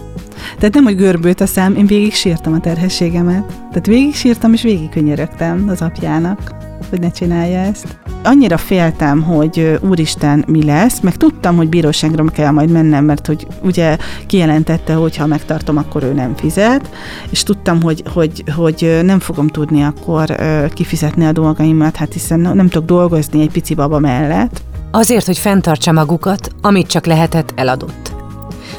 Tehát 0.58 0.74
nem, 0.74 0.84
hogy 0.84 0.96
görbült 0.96 1.42
a 1.42 1.46
szám, 1.46 1.75
én 1.75 1.86
végig 1.86 2.14
sírtam 2.14 2.54
a 2.54 2.60
terhességemet. 2.60 3.46
Tehát 3.48 3.86
végig 3.86 4.16
sírtam, 4.16 4.54
és 4.54 4.62
végig 4.62 4.90
könyörögtem 4.90 5.66
az 5.70 5.82
apjának, 5.82 6.56
hogy 6.96 7.04
ne 7.04 7.12
csinálja 7.12 7.60
ezt. 7.60 7.98
Annyira 8.24 8.58
féltem, 8.58 9.22
hogy 9.22 9.80
úristen, 9.82 10.44
mi 10.48 10.64
lesz, 10.64 11.00
meg 11.00 11.16
tudtam, 11.16 11.56
hogy 11.56 11.70
bíróságra 11.70 12.25
kell 12.25 12.52
majd 12.52 12.70
mennem, 12.70 13.06
mert 13.06 13.28
hogy 13.28 13.48
ugye 13.62 13.98
kijelentette, 14.28 14.94
hogy 14.94 15.16
ha 15.16 15.25
megtartom, 15.25 15.78
akkor 15.78 16.04
ő 16.04 16.14
nem 16.14 16.36
fizet, 16.36 16.90
és 17.30 17.44
tudtam, 17.44 17.82
hogy, 17.82 18.04
hogy, 18.14 18.44
hogy 18.56 19.00
nem 19.04 19.20
fogom 19.20 19.48
tudni 19.48 19.84
akkor 19.84 20.36
kifizetni 20.74 21.25
a 21.25 21.32
dolgaimat, 21.32 21.96
hát 21.96 22.14
hiszen 22.14 22.40
nem 22.40 22.70
tudok 22.70 22.88
dolgozni 22.88 23.42
egy 23.42 23.52
pici 23.52 23.74
baba 23.74 24.00
mellett. 24.00 24.62
Azért, 24.92 25.25
hogy 25.25 25.38
fenntartsa 25.38 25.92
magukat, 25.92 26.50
amit 26.62 26.88
csak 26.88 27.06
lehetett, 27.06 27.54
eladott. 27.56 28.14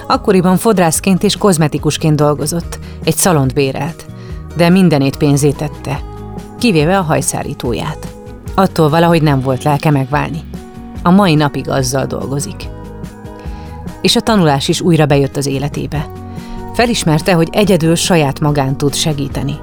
Akkoriban 0.07 0.57
fodrászként 0.57 1.23
és 1.23 1.37
kozmetikusként 1.37 2.17
dolgozott, 2.17 2.79
egy 3.05 3.17
szalont 3.17 3.55
bérelt, 3.55 4.07
de 4.57 4.69
mindenét 4.69 5.17
pénzét 5.17 5.57
tette, 5.57 6.01
kivéve 6.59 6.99
a 6.99 7.03
hajszárítóját. 7.03 8.15
Attól 8.55 8.89
valahogy 8.89 9.23
nem 9.23 9.41
volt 9.41 9.63
lelke 9.63 9.91
megválni. 9.91 10.41
A 11.03 11.11
mai 11.11 11.35
napig 11.35 11.69
azzal 11.69 12.07
dolgozik. 12.07 12.69
És 14.01 14.17
a 14.17 14.21
tanulás 14.21 14.69
is 14.69 14.81
újra 14.81 15.07
bejött 15.07 15.37
az 15.37 15.47
életébe. 15.47 16.09
Felismerte, 16.75 17.33
hogy 17.33 17.49
egyedül 17.53 17.95
saját 17.95 18.41
magán 18.41 18.77
tud 18.77 18.95
segíteni. 18.95 19.55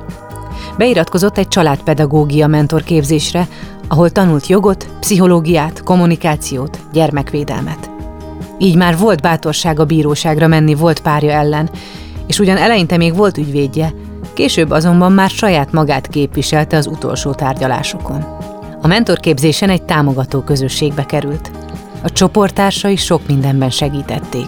Beiratkozott 0.77 1.37
egy 1.37 1.47
családpedagógia 1.47 2.47
mentorképzésre, 2.47 3.47
ahol 3.87 4.09
tanult 4.09 4.47
jogot, 4.47 4.87
pszichológiát, 4.99 5.83
kommunikációt, 5.83 6.79
gyermekvédelmet. 6.93 7.89
Így 8.57 8.75
már 8.75 8.97
volt 8.97 9.21
bátorság 9.21 9.79
a 9.79 9.85
bíróságra 9.85 10.47
menni 10.47 10.75
volt 10.75 11.01
párja 11.01 11.31
ellen, 11.31 11.69
és 12.27 12.39
ugyan 12.39 12.57
eleinte 12.57 12.97
még 12.97 13.15
volt 13.15 13.37
ügyvédje, 13.37 13.93
később 14.33 14.69
azonban 14.69 15.11
már 15.11 15.29
saját 15.29 15.71
magát 15.71 16.07
képviselte 16.07 16.77
az 16.77 16.87
utolsó 16.87 17.33
tárgyalásokon. 17.33 18.25
A 18.81 18.87
mentorképzésen 18.87 19.69
egy 19.69 19.83
támogató 19.83 20.41
közösségbe 20.41 21.05
került. 21.05 21.51
A 22.03 22.09
csoporttársai 22.09 22.95
sok 22.95 23.27
mindenben 23.27 23.69
segítették. 23.69 24.47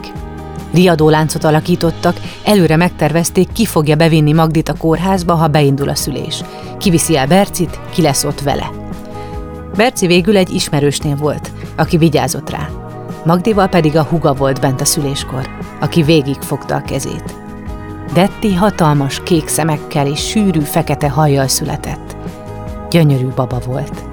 Riadóláncot 0.73 1.43
alakítottak, 1.43 2.19
előre 2.43 2.75
megtervezték, 2.75 3.51
ki 3.51 3.65
fogja 3.65 3.95
bevinni 3.95 4.33
Magdit 4.33 4.69
a 4.69 4.77
kórházba, 4.77 5.33
ha 5.33 5.47
beindul 5.47 5.89
a 5.89 5.95
szülés. 5.95 6.43
Kiviszi 6.77 7.17
el 7.17 7.27
Bercit, 7.27 7.79
ki 7.93 8.01
lesz 8.01 8.23
ott 8.23 8.41
vele. 8.41 8.71
Berci 9.75 10.07
végül 10.07 10.37
egy 10.37 10.49
ismerősnél 10.49 11.15
volt, 11.15 11.51
aki 11.75 11.97
vigyázott 11.97 12.49
rá. 12.49 12.69
Magdival 13.25 13.67
pedig 13.67 13.95
a 13.95 14.03
huga 14.03 14.33
volt 14.33 14.61
bent 14.61 14.81
a 14.81 14.85
szüléskor, 14.85 15.49
aki 15.79 16.03
végig 16.03 16.41
fogta 16.41 16.75
a 16.75 16.81
kezét. 16.81 17.44
Detti 18.13 18.53
hatalmas 18.53 19.21
kék 19.23 19.47
szemekkel 19.47 20.07
és 20.07 20.27
sűrű 20.27 20.59
fekete 20.59 21.09
hajjal 21.09 21.47
született. 21.47 22.15
Gyönyörű 22.89 23.27
baba 23.35 23.59
volt. 23.65 24.03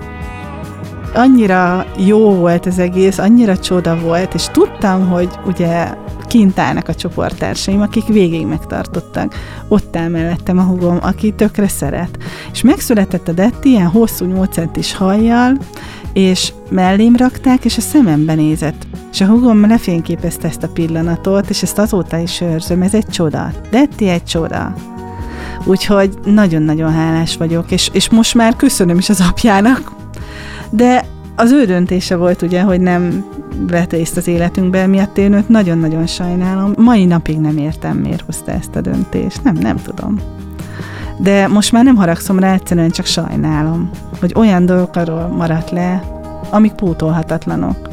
Annyira 1.15 1.87
jó 1.97 2.35
volt 2.35 2.67
az 2.67 2.79
egész, 2.79 3.19
annyira 3.19 3.59
csoda 3.59 3.99
volt, 3.99 4.35
és 4.35 4.47
tudtam, 4.47 5.09
hogy 5.09 5.29
ugye 5.47 5.95
kint 6.27 6.59
állnak 6.59 6.89
a 6.89 6.95
csoporttársaim, 6.95 7.81
akik 7.81 8.07
végig 8.07 8.47
megtartottak. 8.47 9.35
Ott 9.69 9.97
áll 9.97 10.09
mellettem 10.09 10.59
a 10.59 10.63
hugom, 10.63 10.99
aki 11.03 11.33
tökre 11.33 11.69
szeret. 11.69 12.19
És 12.53 12.63
megszületett 12.63 13.29
a 13.29 13.33
Detti 13.33 13.69
ilyen 13.69 13.87
hosszú 13.87 14.25
8 14.25 14.53
centis 14.53 14.95
hajjal, 14.95 15.57
és 16.13 16.53
mellém 16.71 17.17
rakták, 17.17 17.65
és 17.65 17.77
a 17.77 17.81
szemembe 17.81 18.35
nézett. 18.35 18.87
És 19.13 19.21
a 19.21 19.27
hugom 19.27 19.67
lefényképezte 19.67 20.49
ezt 20.49 20.63
a 20.63 20.69
pillanatot, 20.69 21.51
és 21.51 21.63
ezt 21.63 21.79
azóta 21.79 22.19
is 22.19 22.41
őrzöm, 22.41 22.83
ez 22.83 22.95
egy 22.95 23.07
csoda. 23.07 23.51
Detti 23.71 24.09
egy 24.09 24.25
csoda. 24.25 24.75
Úgyhogy 25.65 26.19
nagyon-nagyon 26.25 26.93
hálás 26.93 27.37
vagyok, 27.37 27.71
és, 27.71 27.91
és 27.93 28.11
most 28.11 28.35
már 28.35 28.57
köszönöm 28.57 28.99
is 28.99 29.09
az 29.09 29.21
apjának, 29.29 29.93
de 30.71 31.05
az 31.37 31.51
ő 31.53 31.65
döntése 31.65 32.17
volt 32.17 32.43
ugye, 32.43 32.63
hogy 32.63 32.81
nem 32.81 33.25
vett 33.67 33.93
részt 33.93 34.17
az 34.17 34.27
életünkbe, 34.27 34.87
miatt 34.87 35.19
én 35.19 35.33
őt 35.33 35.49
nagyon-nagyon 35.49 36.07
sajnálom. 36.07 36.73
Mai 36.77 37.05
napig 37.05 37.39
nem 37.39 37.59
értem, 37.59 37.97
miért 37.97 38.25
hozta 38.27 38.51
ezt 38.51 38.77
a 38.77 38.81
döntést. 38.81 39.43
Nem, 39.43 39.55
nem 39.55 39.77
tudom. 39.77 40.42
De 41.17 41.47
most 41.49 41.73
már 41.73 41.85
nem 41.85 41.97
haragszom 41.97 42.39
rá, 42.39 42.53
egyszerűen 42.53 42.91
csak 42.91 43.07
sajnálom, 43.07 43.91
hogy 44.21 44.33
olyan 44.37 44.67
dolgokról 44.67 45.27
maradt 45.27 45.71
le, 45.71 46.03
amik 46.51 46.73
pótolhatatlanok. 46.73 47.89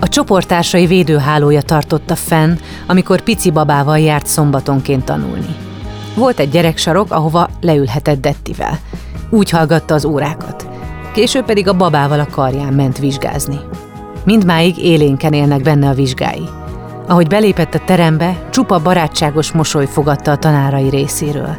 A 0.00 0.08
csoporttársai 0.08 0.86
védőhálója 0.86 1.62
tartotta 1.62 2.14
fenn, 2.16 2.56
amikor 2.86 3.20
pici 3.20 3.50
babával 3.50 3.98
járt 3.98 4.26
szombatonként 4.26 5.04
tanulni. 5.04 5.56
Volt 6.14 6.38
egy 6.38 6.50
gyereksarok, 6.50 7.12
ahova 7.12 7.48
leülhetett 7.60 8.20
Dettivel. 8.20 8.78
Úgy 9.30 9.50
hallgatta 9.50 9.94
az 9.94 10.04
órákat. 10.04 10.68
Később 11.12 11.44
pedig 11.44 11.68
a 11.68 11.76
babával 11.76 12.20
a 12.20 12.26
karján 12.30 12.72
ment 12.72 12.98
vizsgázni. 12.98 13.58
Mindmáig 14.24 14.78
élénken 14.78 15.32
élnek 15.32 15.62
benne 15.62 15.88
a 15.88 15.94
vizsgái. 15.94 16.48
Ahogy 17.08 17.26
belépett 17.26 17.74
a 17.74 17.82
terembe, 17.86 18.48
csupa 18.50 18.78
barátságos 18.78 19.52
mosoly 19.52 19.86
fogadta 19.86 20.30
a 20.30 20.36
tanárai 20.36 20.88
részéről. 20.88 21.56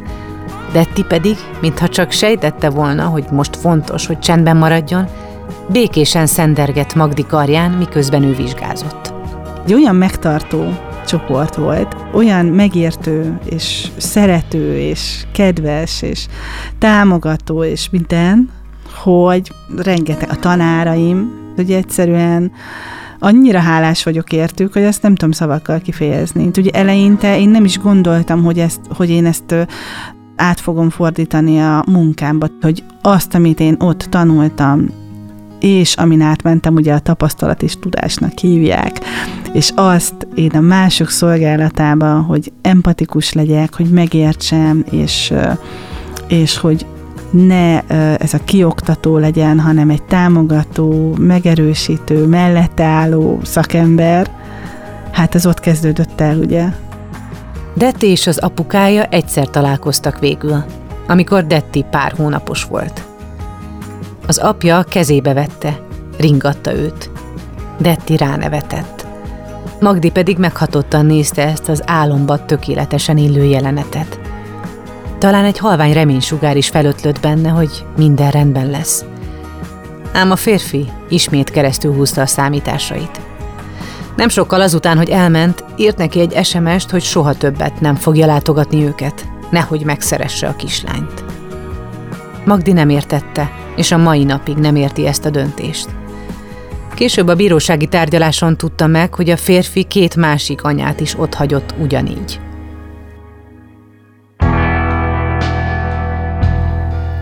Detti 0.71 1.03
pedig, 1.03 1.35
mintha 1.61 1.87
csak 1.87 2.11
sejtette 2.11 2.69
volna, 2.69 3.05
hogy 3.05 3.25
most 3.31 3.55
fontos, 3.55 4.05
hogy 4.05 4.19
csendben 4.19 4.57
maradjon, 4.57 5.07
békésen 5.69 6.25
szendergett 6.25 6.93
Magdi 6.93 7.25
karján, 7.25 7.71
miközben 7.71 8.23
ő 8.23 8.35
vizsgázott. 8.35 9.13
Egy 9.65 9.73
olyan 9.73 9.95
megtartó 9.95 10.73
csoport 11.05 11.55
volt, 11.55 11.95
olyan 12.13 12.45
megértő, 12.45 13.39
és 13.45 13.87
szerető, 13.97 14.77
és 14.77 15.25
kedves, 15.33 16.01
és 16.01 16.27
támogató, 16.77 17.63
és 17.63 17.89
minden, 17.89 18.49
hogy 19.03 19.51
rengeteg 19.77 20.29
a 20.29 20.35
tanáraim, 20.35 21.31
hogy 21.55 21.71
egyszerűen 21.71 22.51
annyira 23.19 23.59
hálás 23.59 24.03
vagyok 24.03 24.31
értük, 24.31 24.73
hogy 24.73 24.81
ezt 24.81 25.01
nem 25.01 25.15
tudom 25.15 25.31
szavakkal 25.31 25.79
kifejezni. 25.79 26.49
Ugye 26.57 26.71
eleinte 26.73 27.39
én 27.39 27.49
nem 27.49 27.65
is 27.65 27.79
gondoltam, 27.79 28.43
hogy, 28.43 28.59
ezt, 28.59 28.79
hogy 28.89 29.09
én 29.09 29.25
ezt 29.25 29.55
át 30.35 30.59
fogom 30.59 30.89
fordítani 30.89 31.59
a 31.59 31.83
munkámba, 31.87 32.47
hogy 32.61 32.83
azt, 33.01 33.35
amit 33.35 33.59
én 33.59 33.75
ott 33.79 34.07
tanultam, 34.09 34.89
és 35.59 35.95
amin 35.95 36.21
átmentem, 36.21 36.75
ugye 36.75 36.93
a 36.93 36.99
tapasztalat 36.99 37.63
és 37.63 37.79
tudásnak 37.79 38.37
hívják, 38.37 38.99
és 39.53 39.71
azt 39.75 40.27
én 40.35 40.49
a 40.49 40.59
mások 40.59 41.09
szolgálatában, 41.09 42.21
hogy 42.21 42.51
empatikus 42.61 43.33
legyek, 43.33 43.75
hogy 43.75 43.89
megértsem, 43.89 44.83
és, 44.89 45.33
és 46.27 46.57
hogy 46.57 46.85
ne 47.31 47.81
ez 48.17 48.33
a 48.33 48.43
kioktató 48.45 49.17
legyen, 49.17 49.59
hanem 49.59 49.89
egy 49.89 50.03
támogató, 50.03 51.15
megerősítő, 51.19 52.25
mellette 52.25 52.83
álló 52.83 53.39
szakember, 53.43 54.31
hát 55.11 55.35
ez 55.35 55.45
ott 55.45 55.59
kezdődött 55.59 56.21
el, 56.21 56.37
ugye? 56.37 56.65
Detti 57.73 58.07
és 58.07 58.27
az 58.27 58.37
apukája 58.37 59.03
egyszer 59.03 59.47
találkoztak 59.47 60.19
végül, 60.19 60.63
amikor 61.07 61.45
Detti 61.45 61.85
pár 61.89 62.13
hónapos 62.17 62.63
volt. 62.63 63.03
Az 64.27 64.37
apja 64.37 64.83
kezébe 64.83 65.33
vette, 65.33 65.79
ringatta 66.17 66.73
őt. 66.73 67.09
Detti 67.79 68.17
ránevetett. 68.17 69.05
Magdi 69.79 70.09
pedig 70.09 70.37
meghatottan 70.37 71.05
nézte 71.05 71.47
ezt 71.47 71.69
az 71.69 71.83
álomba 71.85 72.45
tökéletesen 72.45 73.17
illő 73.17 73.43
jelenetet. 73.43 74.19
Talán 75.17 75.45
egy 75.45 75.57
halvány 75.57 75.93
reménysugár 75.93 76.57
is 76.57 76.69
felötlött 76.69 77.19
benne, 77.19 77.49
hogy 77.49 77.85
minden 77.97 78.31
rendben 78.31 78.69
lesz. 78.69 79.05
Ám 80.13 80.31
a 80.31 80.35
férfi 80.35 80.91
ismét 81.09 81.49
keresztül 81.49 81.93
húzta 81.93 82.21
a 82.21 82.25
számításait. 82.25 83.30
Nem 84.15 84.29
sokkal 84.29 84.61
azután, 84.61 84.97
hogy 84.97 85.09
elment, 85.09 85.63
írt 85.75 85.97
neki 85.97 86.19
egy 86.19 86.45
SMS-t, 86.45 86.89
hogy 86.89 87.03
soha 87.03 87.33
többet 87.33 87.81
nem 87.81 87.95
fogja 87.95 88.25
látogatni 88.25 88.83
őket, 88.83 89.25
nehogy 89.49 89.85
megszeresse 89.85 90.47
a 90.47 90.55
kislányt. 90.55 91.23
Magdi 92.45 92.71
nem 92.71 92.89
értette, 92.89 93.51
és 93.75 93.91
a 93.91 93.97
mai 93.97 94.23
napig 94.23 94.57
nem 94.57 94.75
érti 94.75 95.07
ezt 95.07 95.25
a 95.25 95.29
döntést. 95.29 95.89
Később 96.93 97.27
a 97.27 97.35
bírósági 97.35 97.87
tárgyaláson 97.87 98.57
tudta 98.57 98.87
meg, 98.87 99.13
hogy 99.13 99.29
a 99.29 99.37
férfi 99.37 99.83
két 99.83 100.15
másik 100.15 100.63
anyát 100.63 100.99
is 100.99 101.19
otthagyott 101.19 101.73
ugyanígy. 101.79 102.39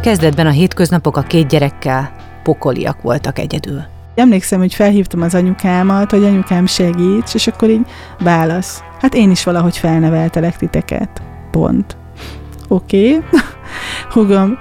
Kezdetben 0.02 0.48
a 0.48 0.52
hétköznapok 0.52 1.18
a 1.18 1.22
két 1.22 1.48
gyerekkel 1.48 2.12
pokoliak 2.44 3.02
voltak 3.02 3.40
egyedül. 3.40 3.99
Emlékszem, 4.20 4.60
hogy 4.60 4.74
felhívtam 4.74 5.22
az 5.22 5.36
anyukámat, 5.36 6.12
hogy 6.12 6.24
anyukám 6.24 6.66
segíts, 6.66 7.34
és 7.34 7.48
akkor 7.48 7.70
így 7.70 7.86
válasz. 8.20 8.84
Hát 9.02 9.16
én 9.16 9.32
is 9.32 9.44
valahogy 9.44 9.78
felneveltelek 9.78 10.58
titeket. 10.58 11.22
Pont. 11.52 11.98
Oké. 12.68 13.16
Okay. 13.16 13.40
Hugom, 14.14 14.58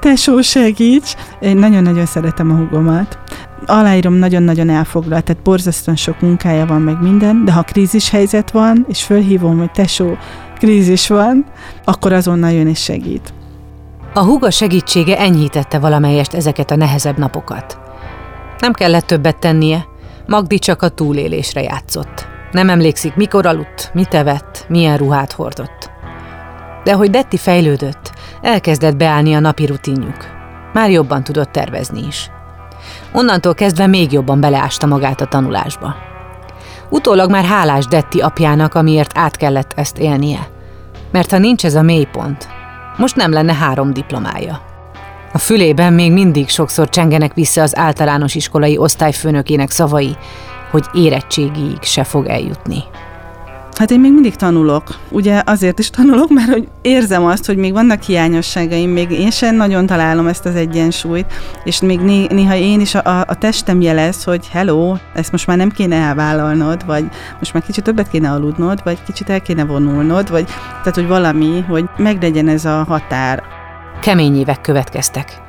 tesó 0.00 0.40
segíts! 0.40 1.14
Én 1.40 1.56
nagyon-nagyon 1.56 2.06
szeretem 2.06 2.50
a 2.50 2.54
hugomat. 2.54 3.18
Aláírom 3.66 4.14
nagyon-nagyon 4.14 4.68
elfoglalt, 4.68 5.24
tehát 5.24 5.42
borzasztóan 5.42 5.96
sok 5.96 6.20
munkája 6.20 6.66
van 6.66 6.80
meg 6.80 7.02
minden, 7.02 7.44
de 7.44 7.52
ha 7.52 7.62
krízis 7.62 8.10
helyzet 8.10 8.50
van, 8.50 8.84
és 8.88 9.02
fölhívom, 9.02 9.58
hogy 9.58 9.70
tesó, 9.70 10.16
krízis 10.58 11.08
van, 11.08 11.44
akkor 11.84 12.12
azonnal 12.12 12.50
jön 12.50 12.68
és 12.68 12.82
segít. 12.82 13.32
A 14.14 14.24
húga 14.24 14.50
segítsége 14.50 15.18
enyhítette 15.18 15.78
valamelyest 15.78 16.34
ezeket 16.34 16.70
a 16.70 16.76
nehezebb 16.76 17.18
napokat. 17.18 17.81
Nem 18.62 18.72
kellett 18.72 19.06
többet 19.06 19.38
tennie, 19.38 19.86
Magdi 20.26 20.58
csak 20.58 20.82
a 20.82 20.88
túlélésre 20.88 21.62
játszott. 21.62 22.26
Nem 22.52 22.68
emlékszik, 22.68 23.14
mikor 23.14 23.46
aludt, 23.46 23.90
mit 23.94 24.14
evett, 24.14 24.64
milyen 24.68 24.96
ruhát 24.96 25.32
hordott. 25.32 25.90
De 26.84 26.92
hogy 26.92 27.10
Detti 27.10 27.36
fejlődött, 27.36 28.12
elkezdett 28.42 28.96
beállni 28.96 29.34
a 29.34 29.40
napi 29.40 29.66
rutinjuk. 29.66 30.16
Már 30.72 30.90
jobban 30.90 31.24
tudott 31.24 31.52
tervezni 31.52 32.06
is. 32.06 32.30
Onnantól 33.12 33.54
kezdve 33.54 33.86
még 33.86 34.12
jobban 34.12 34.40
beleásta 34.40 34.86
magát 34.86 35.20
a 35.20 35.26
tanulásba. 35.26 35.94
Utólag 36.88 37.30
már 37.30 37.44
hálás 37.44 37.86
Detti 37.86 38.20
apjának, 38.20 38.74
amiért 38.74 39.18
át 39.18 39.36
kellett 39.36 39.72
ezt 39.76 39.98
élnie. 39.98 40.48
Mert 41.10 41.30
ha 41.30 41.38
nincs 41.38 41.64
ez 41.64 41.74
a 41.74 41.82
mélypont, 41.82 42.48
most 42.96 43.16
nem 43.16 43.32
lenne 43.32 43.54
három 43.54 43.92
diplomája. 43.92 44.71
A 45.32 45.38
fülében 45.38 45.92
még 45.92 46.12
mindig 46.12 46.48
sokszor 46.48 46.88
csengenek 46.88 47.34
vissza 47.34 47.62
az 47.62 47.76
általános 47.76 48.34
iskolai 48.34 48.78
osztályfőnökének 48.78 49.70
szavai, 49.70 50.16
hogy 50.70 50.84
érettségiig 50.92 51.82
se 51.82 52.04
fog 52.04 52.26
eljutni. 52.26 52.82
Hát 53.76 53.90
én 53.90 54.00
még 54.00 54.12
mindig 54.12 54.36
tanulok. 54.36 54.98
Ugye 55.10 55.42
azért 55.46 55.78
is 55.78 55.90
tanulok, 55.90 56.30
mert 56.30 56.52
hogy 56.52 56.68
érzem 56.82 57.24
azt, 57.24 57.46
hogy 57.46 57.56
még 57.56 57.72
vannak 57.72 58.02
hiányosságaim, 58.02 58.90
még 58.90 59.10
én 59.10 59.30
sem 59.30 59.56
nagyon 59.56 59.86
találom 59.86 60.26
ezt 60.26 60.46
az 60.46 60.54
egyensúlyt, 60.54 61.26
és 61.64 61.80
még 61.80 62.00
né- 62.00 62.30
néha 62.30 62.54
én 62.54 62.80
is 62.80 62.94
a, 62.94 63.20
a 63.20 63.34
testem 63.38 63.80
jelez, 63.80 64.24
hogy 64.24 64.48
hello, 64.48 64.94
ezt 65.14 65.32
most 65.32 65.46
már 65.46 65.56
nem 65.56 65.70
kéne 65.70 65.96
elvállalnod, 65.96 66.86
vagy 66.86 67.04
most 67.38 67.52
már 67.52 67.62
kicsit 67.62 67.84
többet 67.84 68.10
kéne 68.10 68.30
aludnod, 68.30 68.80
vagy 68.84 68.98
kicsit 69.06 69.30
el 69.30 69.42
kéne 69.42 69.64
vonulnod, 69.64 70.30
vagy 70.30 70.44
tehát, 70.70 70.94
hogy 70.94 71.06
valami, 71.06 71.64
hogy 71.68 71.84
meglegyen 71.96 72.48
ez 72.48 72.64
a 72.64 72.84
határ. 72.88 73.61
Kemény 74.02 74.38
évek 74.38 74.60
következtek. 74.60 75.40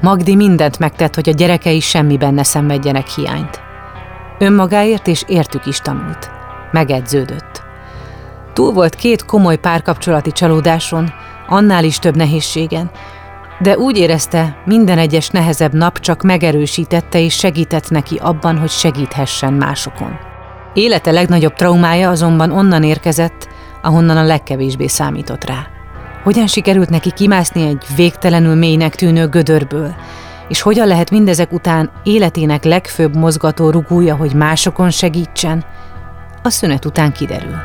Magdi 0.00 0.34
mindent 0.34 0.78
megtett, 0.78 1.14
hogy 1.14 1.28
a 1.28 1.32
gyerekei 1.32 1.80
semmiben 1.80 2.34
ne 2.34 2.42
szenvedjenek 2.42 3.06
hiányt. 3.06 3.60
Önmagáért 4.38 5.06
és 5.06 5.24
értük 5.26 5.66
is 5.66 5.78
tanult. 5.78 6.30
Megedződött. 6.72 7.62
Túl 8.52 8.72
volt 8.72 8.94
két 8.94 9.24
komoly 9.24 9.56
párkapcsolati 9.56 10.32
csalódáson, 10.32 11.12
annál 11.48 11.84
is 11.84 11.98
több 11.98 12.16
nehézségen, 12.16 12.90
de 13.60 13.78
úgy 13.78 13.98
érezte, 13.98 14.62
minden 14.64 14.98
egyes 14.98 15.28
nehezebb 15.28 15.74
nap 15.74 15.98
csak 15.98 16.22
megerősítette 16.22 17.20
és 17.20 17.34
segített 17.34 17.90
neki 17.90 18.16
abban, 18.16 18.58
hogy 18.58 18.70
segíthessen 18.70 19.52
másokon. 19.52 20.18
Élete 20.74 21.10
legnagyobb 21.10 21.54
traumája 21.54 22.10
azonban 22.10 22.50
onnan 22.50 22.82
érkezett, 22.82 23.48
ahonnan 23.82 24.16
a 24.16 24.24
legkevésbé 24.24 24.86
számított 24.86 25.44
rá. 25.44 25.71
Hogyan 26.22 26.46
sikerült 26.46 26.88
neki 26.88 27.10
kimászni 27.12 27.62
egy 27.62 27.84
végtelenül 27.96 28.54
mélynek 28.54 28.94
tűnő 28.94 29.26
gödörből, 29.26 29.94
és 30.48 30.60
hogyan 30.60 30.86
lehet 30.86 31.10
mindezek 31.10 31.52
után 31.52 31.92
életének 32.04 32.64
legfőbb 32.64 33.16
mozgató 33.16 33.70
rugója, 33.70 34.16
hogy 34.16 34.34
másokon 34.34 34.90
segítsen, 34.90 35.64
a 36.42 36.50
szünet 36.50 36.84
után 36.84 37.12
kiderül. 37.12 37.56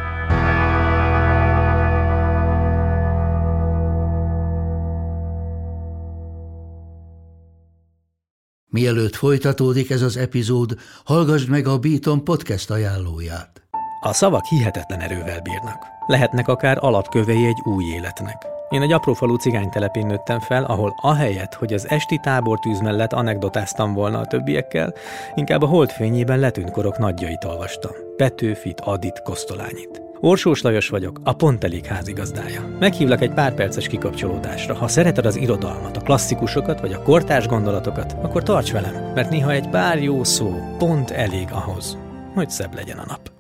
Mielőtt 8.70 9.16
folytatódik 9.16 9.90
ez 9.90 10.02
az 10.02 10.18
epizód, 10.18 10.76
hallgassd 11.04 11.50
meg 11.50 11.68
a 11.68 11.78
Beaton 11.78 12.24
podcast 12.24 12.72
ajánlóját. 12.72 13.67
A 14.08 14.14
szavak 14.14 14.46
hihetetlen 14.46 15.00
erővel 15.00 15.40
bírnak. 15.42 15.88
Lehetnek 16.06 16.48
akár 16.48 16.78
alapkövei 16.82 17.46
egy 17.46 17.62
új 17.64 17.86
életnek. 17.86 18.46
Én 18.70 18.82
egy 18.82 18.92
aprófalú 18.92 19.36
cigánytelepén 19.36 20.06
nőttem 20.06 20.40
fel, 20.40 20.64
ahol 20.64 20.94
ahelyett, 21.02 21.54
hogy 21.54 21.74
az 21.74 21.90
esti 21.90 22.18
tábortűz 22.18 22.80
mellett 22.80 23.14
anekdotáztam 23.14 23.94
volna 23.94 24.20
a 24.20 24.26
többiekkel, 24.26 24.94
inkább 25.36 25.62
a 25.62 25.66
holdfényében 25.66 26.40
letűnt 26.40 26.72
korok 26.72 26.98
nagyjait 26.98 27.44
olvastam. 27.44 27.92
Petőfit, 28.18 28.80
Adit, 28.80 29.22
Kosztolányit. 29.22 30.02
Orsós 30.20 30.62
Lajos 30.62 30.90
vagyok, 30.90 31.20
a 31.24 31.34
Pont 31.34 31.64
Elég 31.64 31.86
házigazdája. 31.86 32.68
Meghívlak 32.80 33.22
egy 33.22 33.34
pár 33.34 33.54
perces 33.54 33.88
kikapcsolódásra. 33.88 34.76
Ha 34.76 34.88
szereted 34.88 35.26
az 35.26 35.36
irodalmat, 35.36 35.98
a 35.98 36.02
klasszikusokat 36.02 36.80
vagy 36.80 36.94
a 36.94 37.02
kortárs 37.02 37.48
gondolatokat, 37.48 38.16
akkor 38.22 38.44
tarts 38.44 38.72
velem, 38.72 39.12
mert 39.16 39.30
néha 39.30 39.52
egy 39.52 39.70
pár 39.70 40.04
jó 40.04 40.24
szó 40.24 40.54
pont 40.78 41.12
elég 41.12 41.48
ahhoz, 41.52 41.98
hogy 42.34 42.50
szebb 42.50 42.74
legyen 42.76 42.98
a 42.98 43.06
nap. 43.08 43.37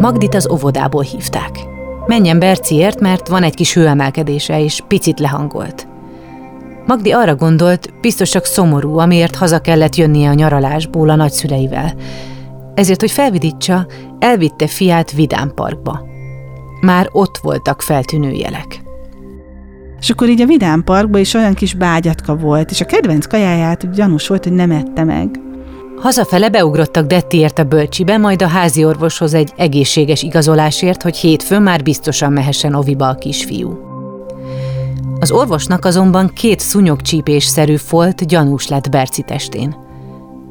Magdit 0.00 0.34
az 0.34 0.50
óvodából 0.50 1.02
hívták. 1.02 1.50
Menjen 2.06 2.38
Berciért, 2.38 3.00
mert 3.00 3.28
van 3.28 3.42
egy 3.42 3.54
kis 3.54 3.74
hőemelkedése, 3.74 4.62
és 4.62 4.82
picit 4.88 5.20
lehangolt. 5.20 5.88
Magdi 6.86 7.12
arra 7.12 7.34
gondolt, 7.34 8.00
biztos 8.00 8.30
csak 8.30 8.44
szomorú, 8.44 8.98
amiért 8.98 9.36
haza 9.36 9.58
kellett 9.58 9.96
jönnie 9.96 10.28
a 10.28 10.34
nyaralásból 10.34 11.08
a 11.08 11.14
nagyszüleivel. 11.14 11.94
Ezért, 12.74 13.00
hogy 13.00 13.10
felvidítsa, 13.10 13.86
elvitte 14.18 14.66
fiát 14.66 15.12
Vidám 15.12 15.52
Parkba. 15.54 16.06
Már 16.80 17.08
ott 17.12 17.38
voltak 17.42 17.82
feltűnő 17.82 18.30
jelek. 18.30 18.82
És 20.00 20.10
akkor 20.10 20.28
így 20.28 20.40
a 20.40 20.46
Vidám 20.46 20.84
Parkban 20.84 21.20
is 21.20 21.34
olyan 21.34 21.54
kis 21.54 21.74
bágyatka 21.74 22.36
volt, 22.36 22.70
és 22.70 22.80
a 22.80 22.84
kedvenc 22.84 23.26
kajáját 23.26 23.94
gyanús 23.94 24.26
volt, 24.26 24.44
hogy 24.44 24.52
nem 24.52 24.70
ette 24.70 25.04
meg. 25.04 25.40
Hazafele 26.00 26.48
beugrottak 26.48 27.06
Dettiért 27.06 27.58
a 27.58 27.64
bölcsibe, 27.64 28.16
majd 28.16 28.42
a 28.42 28.46
házi 28.46 28.84
orvoshoz 28.84 29.34
egy 29.34 29.52
egészséges 29.56 30.22
igazolásért, 30.22 31.02
hogy 31.02 31.16
hétfőn 31.16 31.62
már 31.62 31.82
biztosan 31.82 32.32
mehessen 32.32 32.74
oviba 32.74 33.08
a 33.08 33.14
kisfiú. 33.14 33.78
Az 35.20 35.30
orvosnak 35.30 35.84
azonban 35.84 36.30
két 36.34 36.60
szúnyogcsípésszerű 36.60 37.76
folt 37.76 38.26
gyanús 38.26 38.68
lett 38.68 38.90
Berci 38.90 39.22
testén. 39.22 39.76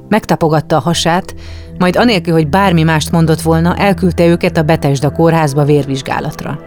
Megtapogatta 0.10 0.76
a 0.76 0.80
hasát, 0.80 1.36
majd 1.78 1.96
anélkül, 1.96 2.34
hogy 2.34 2.48
bármi 2.48 2.84
mást 2.84 3.12
mondott 3.12 3.42
volna, 3.42 3.76
elküldte 3.76 4.26
őket 4.26 4.58
a 4.58 4.64
Betesda 4.64 5.12
kórházba 5.12 5.64
vérvizsgálatra. 5.64 6.60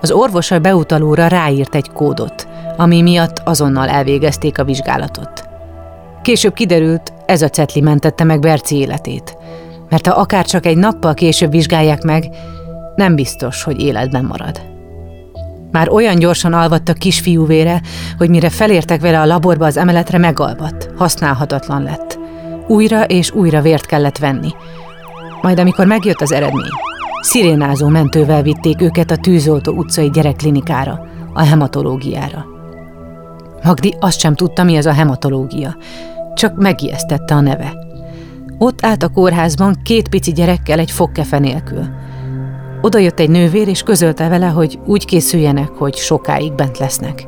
Az 0.00 0.10
orvos 0.10 0.50
a 0.50 0.58
beutalóra 0.58 1.26
ráírt 1.26 1.74
egy 1.74 1.90
kódot, 1.90 2.48
ami 2.76 3.02
miatt 3.02 3.40
azonnal 3.44 3.88
elvégezték 3.88 4.58
a 4.58 4.64
vizsgálatot. 4.64 5.52
Később 6.24 6.54
kiderült, 6.54 7.12
ez 7.26 7.42
a 7.42 7.48
cetli 7.48 7.80
mentette 7.80 8.24
meg 8.24 8.40
Berci 8.40 8.76
életét, 8.76 9.36
mert 9.88 10.06
ha 10.06 10.20
akár 10.20 10.44
csak 10.44 10.66
egy 10.66 10.76
nappal 10.76 11.14
később 11.14 11.50
vizsgálják 11.50 12.02
meg, 12.02 12.24
nem 12.96 13.14
biztos, 13.14 13.62
hogy 13.62 13.80
életben 13.80 14.24
marad. 14.24 14.60
Már 15.70 15.88
olyan 15.88 16.18
gyorsan 16.18 16.52
alvadt 16.52 16.88
a 16.88 16.92
kisfiúvére, 16.92 17.80
hogy 18.18 18.28
mire 18.28 18.50
felértek 18.50 19.00
vele 19.00 19.20
a 19.20 19.26
laborba 19.26 19.66
az 19.66 19.76
emeletre, 19.76 20.18
megalvadt, 20.18 20.90
használhatatlan 20.96 21.82
lett. 21.82 22.18
Újra 22.66 23.04
és 23.04 23.30
újra 23.30 23.60
vért 23.60 23.86
kellett 23.86 24.18
venni. 24.18 24.50
Majd 25.42 25.58
amikor 25.58 25.86
megjött 25.86 26.20
az 26.20 26.32
eredmény, 26.32 26.70
szirénázó 27.20 27.88
mentővel 27.88 28.42
vitték 28.42 28.82
őket 28.82 29.10
a 29.10 29.16
Tűzoltó 29.16 29.72
utcai 29.72 30.10
gyerekklinikára, 30.10 31.06
a 31.34 31.42
hematológiára. 31.42 32.52
Magdi 33.62 33.94
azt 34.00 34.18
sem 34.18 34.34
tudta, 34.34 34.62
mi 34.62 34.76
az 34.76 34.86
a 34.86 34.92
hematológia, 34.92 35.76
csak 36.34 36.56
megijesztette 36.56 37.34
a 37.34 37.40
neve. 37.40 37.72
Ott 38.58 38.84
állt 38.84 39.02
a 39.02 39.08
kórházban 39.08 39.76
két 39.82 40.08
pici 40.08 40.32
gyerekkel 40.32 40.78
egy 40.78 40.90
fogkefe 40.90 41.38
nélkül. 41.38 41.84
Oda 42.80 42.98
jött 42.98 43.20
egy 43.20 43.30
nővér, 43.30 43.68
és 43.68 43.82
közölte 43.82 44.28
vele, 44.28 44.46
hogy 44.46 44.78
úgy 44.86 45.04
készüljenek, 45.04 45.68
hogy 45.68 45.94
sokáig 45.94 46.54
bent 46.54 46.78
lesznek. 46.78 47.26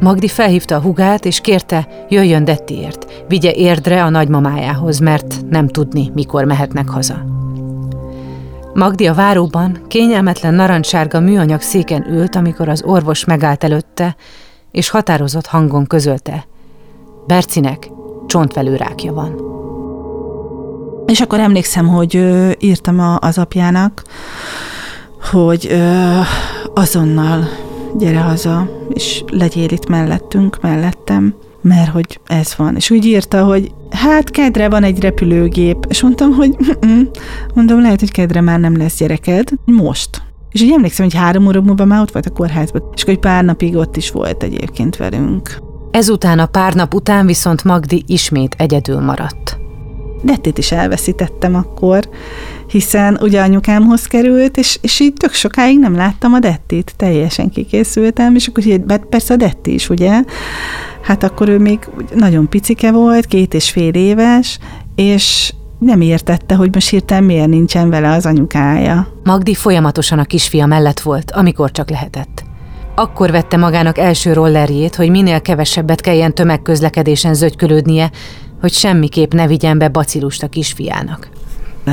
Magdi 0.00 0.28
felhívta 0.28 0.76
a 0.76 0.80
hugát, 0.80 1.24
és 1.24 1.40
kérte, 1.40 1.88
jöjjön 2.08 2.44
Dettiért, 2.44 3.24
vigye 3.28 3.52
érdre 3.52 4.04
a 4.04 4.08
nagymamájához, 4.08 4.98
mert 4.98 5.34
nem 5.50 5.68
tudni, 5.68 6.10
mikor 6.14 6.44
mehetnek 6.44 6.88
haza. 6.88 7.24
Magdi 8.74 9.06
a 9.06 9.14
váróban 9.14 9.78
kényelmetlen 9.88 10.54
narancssárga 10.54 11.20
műanyag 11.20 11.60
széken 11.60 12.06
ült, 12.10 12.36
amikor 12.36 12.68
az 12.68 12.82
orvos 12.82 13.24
megállt 13.24 13.64
előtte, 13.64 14.16
és 14.70 14.88
határozott 14.88 15.46
hangon 15.46 15.86
közölte. 15.86 16.46
Bercinek 17.26 17.90
csontvelőrákja 18.26 19.12
van. 19.12 19.54
És 21.06 21.20
akkor 21.20 21.40
emlékszem, 21.40 21.88
hogy 21.88 22.14
írtam 22.58 23.16
az 23.20 23.38
apjának, 23.38 24.02
hogy 25.30 25.82
azonnal 26.74 27.48
gyere 27.98 28.18
haza, 28.18 28.68
és 28.88 29.24
legyél 29.30 29.70
itt 29.70 29.88
mellettünk, 29.88 30.58
mellettem, 30.60 31.34
mert 31.60 31.90
hogy 31.90 32.20
ez 32.26 32.54
van. 32.56 32.76
És 32.76 32.90
úgy 32.90 33.04
írta, 33.04 33.44
hogy 33.44 33.72
hát 33.90 34.30
kedre 34.30 34.68
van 34.68 34.82
egy 34.82 35.00
repülőgép, 35.00 35.86
és 35.88 36.02
mondtam, 36.02 36.32
hogy 36.32 36.56
mondom, 37.54 37.80
lehet, 37.80 38.00
hogy 38.00 38.12
kedre 38.12 38.40
már 38.40 38.60
nem 38.60 38.76
lesz 38.76 38.98
gyereked, 38.98 39.48
most. 39.64 40.22
És 40.50 40.62
úgy 40.62 40.72
emlékszem, 40.72 41.04
hogy 41.04 41.14
három 41.14 41.46
óra 41.46 41.60
múlva 41.60 41.84
már 41.84 42.00
ott 42.00 42.12
volt 42.12 42.26
a 42.26 42.30
kórházban, 42.30 42.82
és 42.94 43.04
hogy 43.04 43.18
pár 43.18 43.44
napig 43.44 43.76
ott 43.76 43.96
is 43.96 44.10
volt 44.10 44.42
egyébként 44.42 44.96
velünk. 44.96 45.65
Ezután 45.96 46.38
a 46.38 46.46
pár 46.46 46.74
nap 46.74 46.94
után 46.94 47.26
viszont 47.26 47.64
Magdi 47.64 48.04
ismét 48.06 48.54
egyedül 48.58 49.00
maradt. 49.00 49.58
Dettét 50.22 50.58
is 50.58 50.72
elveszítettem 50.72 51.54
akkor, 51.54 52.08
hiszen 52.68 53.18
ugye 53.20 53.42
anyukámhoz 53.42 54.06
került, 54.06 54.56
és, 54.56 54.78
és 54.82 55.00
így 55.00 55.12
tök 55.12 55.32
sokáig 55.32 55.78
nem 55.78 55.94
láttam 55.94 56.32
a 56.32 56.38
Dettit, 56.38 56.94
teljesen 56.96 57.50
kikészültem, 57.50 58.34
és 58.34 58.46
akkor 58.46 58.66
így, 58.66 58.82
persze 59.08 59.34
a 59.34 59.36
Detti 59.36 59.74
is, 59.74 59.88
ugye? 59.88 60.22
Hát 61.02 61.22
akkor 61.22 61.48
ő 61.48 61.58
még 61.58 61.78
nagyon 62.14 62.48
picike 62.48 62.92
volt, 62.92 63.26
két 63.26 63.54
és 63.54 63.70
fél 63.70 63.94
éves, 63.94 64.58
és 64.94 65.52
nem 65.78 66.00
értette, 66.00 66.54
hogy 66.54 66.74
most 66.74 66.88
hirtelen 66.88 67.24
miért 67.24 67.48
nincsen 67.48 67.90
vele 67.90 68.12
az 68.12 68.26
anyukája. 68.26 69.08
Magdi 69.24 69.54
folyamatosan 69.54 70.18
a 70.18 70.24
kisfia 70.24 70.66
mellett 70.66 71.00
volt, 71.00 71.30
amikor 71.30 71.70
csak 71.70 71.90
lehetett. 71.90 72.45
Akkor 72.98 73.30
vette 73.30 73.56
magának 73.56 73.98
első 73.98 74.32
rollerjét, 74.32 74.94
hogy 74.94 75.10
minél 75.10 75.40
kevesebbet 75.40 76.00
kelljen 76.00 76.34
tömegközlekedésen 76.34 77.34
zögykölődnie, 77.34 78.10
hogy 78.60 78.72
semmiképp 78.72 79.32
ne 79.32 79.46
vigyen 79.46 79.78
be 79.78 79.88
bacilust 79.88 80.42
a 80.42 80.48
kisfiának. 80.48 81.28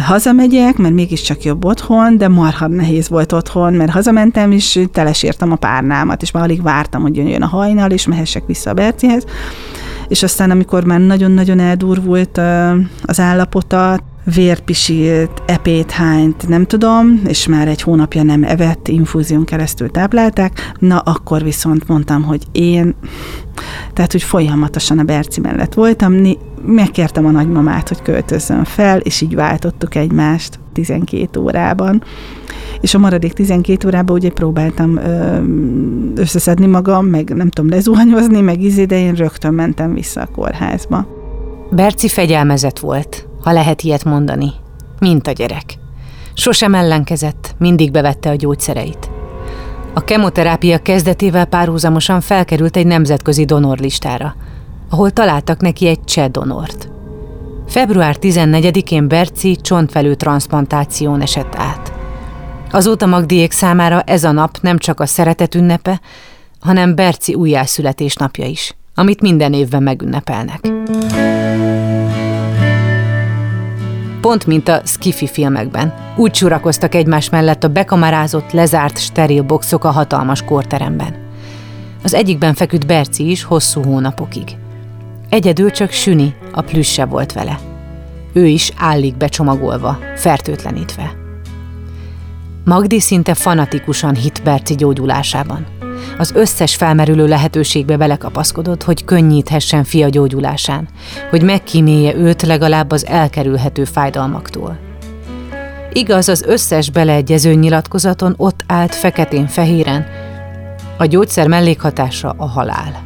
Hazamegyek, 0.02 0.78
mert 0.78 0.94
mégiscsak 0.94 1.44
jobb 1.44 1.66
otthon, 1.66 2.18
de 2.18 2.28
marha 2.28 2.68
nehéz 2.68 3.10
volt 3.10 3.32
otthon, 3.32 3.74
mert 3.74 3.92
hazamentem, 3.92 4.52
és 4.52 4.80
telesírtam 4.92 5.52
a 5.52 5.56
párnámat, 5.56 6.22
és 6.22 6.32
már 6.32 6.44
alig 6.44 6.62
vártam, 6.62 7.02
hogy 7.02 7.16
jön 7.16 7.42
a 7.42 7.48
hajnal, 7.48 7.92
és 7.92 8.08
mehessek 8.08 8.46
vissza 8.46 8.70
a 8.70 8.74
Bercihez. 8.74 9.26
És 10.08 10.24
aztán, 10.24 10.52
amikor 10.52 10.84
már 10.84 11.00
nagyon-nagyon 11.00 11.60
eldurvult 11.60 12.38
az 13.04 13.20
állapota, 13.20 14.00
vérpisilt, 14.24 15.42
epét 15.46 15.92
hányt, 15.92 16.48
nem 16.48 16.66
tudom, 16.66 17.22
és 17.28 17.48
már 17.48 17.68
egy 17.68 17.82
hónapja 17.82 18.24
nem 18.24 18.44
evett, 18.44 18.88
infúzión 18.88 19.46
keresztül 19.46 19.92
táplálták, 19.92 20.72
na 20.80 20.98
akkor 20.98 21.44
viszont 21.44 21.88
mondtam, 21.88 22.24
hogy 22.24 22.44
én, 22.52 22.96
tehát 23.94 24.12
hogy 24.12 24.24
folyamatosan 24.24 25.00
a 25.00 25.04
Berci 25.04 25.39
mellett 25.39 25.74
voltam, 25.74 26.13
megkértem 26.66 27.26
a 27.26 27.32
nagymamát, 27.32 27.88
hogy 27.88 28.02
költözzön 28.02 28.63
fel, 28.63 29.00
és 29.00 29.22
így 29.22 29.36
váltottuk 29.36 29.96
egymást 29.96 30.60
12 30.74 31.39
órában. 31.39 32.04
És 32.84 32.93
a 32.93 33.00
maradék 33.00 33.34
12 33.34 33.88
órában 33.88 34.15
ugye 34.15 34.32
próbáltam 34.32 35.00
összeszedni 36.15 36.65
magam, 36.65 37.06
meg 37.06 37.36
nem 37.36 37.50
tudom, 37.50 37.69
lezuhanyozni, 37.69 38.41
meg 38.41 38.62
izé, 38.62 38.86
de 38.86 39.00
én 39.00 39.13
rögtön 39.13 39.54
mentem 39.54 39.93
vissza 39.93 40.22
a 40.22 40.28
kórházba. 40.36 41.08
Berci 41.72 42.08
fegyelmezett 42.08 42.80
volt, 42.80 43.28
ha 43.41 43.52
lehet 43.52 43.82
ilyet 43.82 44.04
mondani, 44.04 44.52
mint 45.00 45.28
a 45.28 45.32
gyerek. 45.32 45.63
Sosem 46.34 46.74
ellenkezett, 46.74 47.56
mindig 47.58 47.91
bevette 47.91 48.30
a 48.30 48.36
gyógyszereit. 48.36 49.10
A 49.93 50.04
kemoterápia 50.04 50.78
kezdetével 50.78 51.46
párhuzamosan 51.46 52.22
felkerült 52.22 52.78
egy 52.78 52.88
nemzetközi 52.88 53.46
donorlistára, 53.46 54.36
ahol 54.89 55.12
találtak 55.12 55.62
neki 55.62 55.88
egy 55.88 56.04
cseh 56.04 56.28
donort. 56.28 56.89
Február 57.67 58.15
14-én 58.22 59.08
Berci 59.08 59.56
csontvelő 59.56 60.13
transplantáción 60.15 61.22
esett 61.22 61.56
át. 61.58 61.92
Azóta 62.73 63.05
Magdiék 63.05 63.51
számára 63.51 64.01
ez 64.01 64.23
a 64.23 64.31
nap 64.31 64.57
nem 64.62 64.77
csak 64.77 64.99
a 64.99 65.05
szeretet 65.05 65.55
ünnepe, 65.55 66.01
hanem 66.59 66.95
Berci 66.95 67.33
újjászületés 67.33 68.15
napja 68.15 68.45
is, 68.45 68.75
amit 68.95 69.21
minden 69.21 69.53
évben 69.53 69.83
megünnepelnek. 69.83 70.59
Pont 74.21 74.45
mint 74.45 74.67
a 74.67 74.81
skifi 74.86 75.27
filmekben. 75.27 75.93
Úgy 76.15 76.31
csurakoztak 76.31 76.95
egymás 76.95 77.29
mellett 77.29 77.63
a 77.63 77.67
bekamarázott, 77.67 78.51
lezárt 78.51 78.99
steril 78.99 79.43
boxok 79.43 79.83
a 79.83 79.91
hatalmas 79.91 80.41
kórteremben. 80.41 81.15
Az 82.03 82.13
egyikben 82.13 82.53
feküdt 82.53 82.88
Berci 82.88 83.29
is 83.29 83.43
hosszú 83.43 83.83
hónapokig. 83.83 84.57
Egyedül 85.29 85.71
csak 85.71 85.91
Süni, 85.91 86.36
a 86.51 86.62
plüsse 86.62 87.05
volt 87.05 87.33
vele. 87.33 87.59
Ő 88.33 88.45
is 88.45 88.71
állig 88.77 89.15
becsomagolva, 89.15 89.97
fertőtlenítve. 90.15 91.22
Magdi 92.65 92.99
szinte 92.99 93.34
fanatikusan 93.34 94.15
hit 94.15 94.43
Berci 94.43 94.76
gyógyulásában. 94.76 95.65
Az 96.17 96.32
összes 96.36 96.76
felmerülő 96.76 97.28
lehetőségbe 97.28 97.97
belekapaszkodott, 97.97 98.84
hogy 98.84 99.06
könnyíthessen 99.06 99.84
fia 99.84 100.10
gyógyulásán, 100.10 100.88
hogy 101.30 101.43
megkímélje 101.43 102.15
őt 102.15 102.41
legalább 102.41 102.91
az 102.91 103.06
elkerülhető 103.06 103.84
fájdalmaktól. 103.84 104.80
Igaz, 105.91 106.30
az 106.30 106.41
összes 106.41 106.89
beleegyező 106.89 107.54
nyilatkozaton 107.54 108.34
ott 108.38 108.63
állt 108.67 108.95
feketén-fehéren, 108.95 110.06
a 110.97 111.06
gyógyszer 111.06 111.47
mellékhatása 111.47 112.36
a 112.38 112.45
halál. 112.45 113.04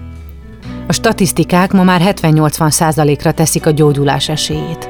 A 0.87 0.93
statisztikák 0.93 1.71
ma 1.71 1.83
már 1.83 2.01
70-80 2.05 2.69
százalékra 2.69 3.31
teszik 3.31 3.65
a 3.65 3.71
gyógyulás 3.71 4.29
esélyét. 4.29 4.89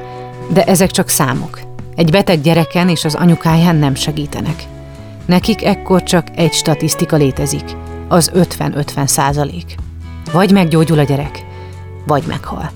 De 0.50 0.64
ezek 0.64 0.92
csak 0.92 1.10
számok. 1.10 1.67
Egy 1.98 2.12
beteg 2.12 2.42
gyereken 2.42 2.90
és 2.90 3.06
az 3.06 3.16
anyukáján 3.16 3.76
nem 3.76 3.96
segítenek. 3.96 4.64
Nekik 5.26 5.66
ekkor 5.66 6.04
csak 6.04 6.28
egy 6.36 6.54
statisztika 6.54 7.16
létezik, 7.16 7.64
az 8.08 8.32
50-50 8.34 9.08
százalék. 9.08 9.76
Vagy 10.32 10.52
meggyógyul 10.52 11.00
a 11.00 11.04
gyerek, 11.04 11.46
vagy 12.06 12.24
meghal. 12.28 12.72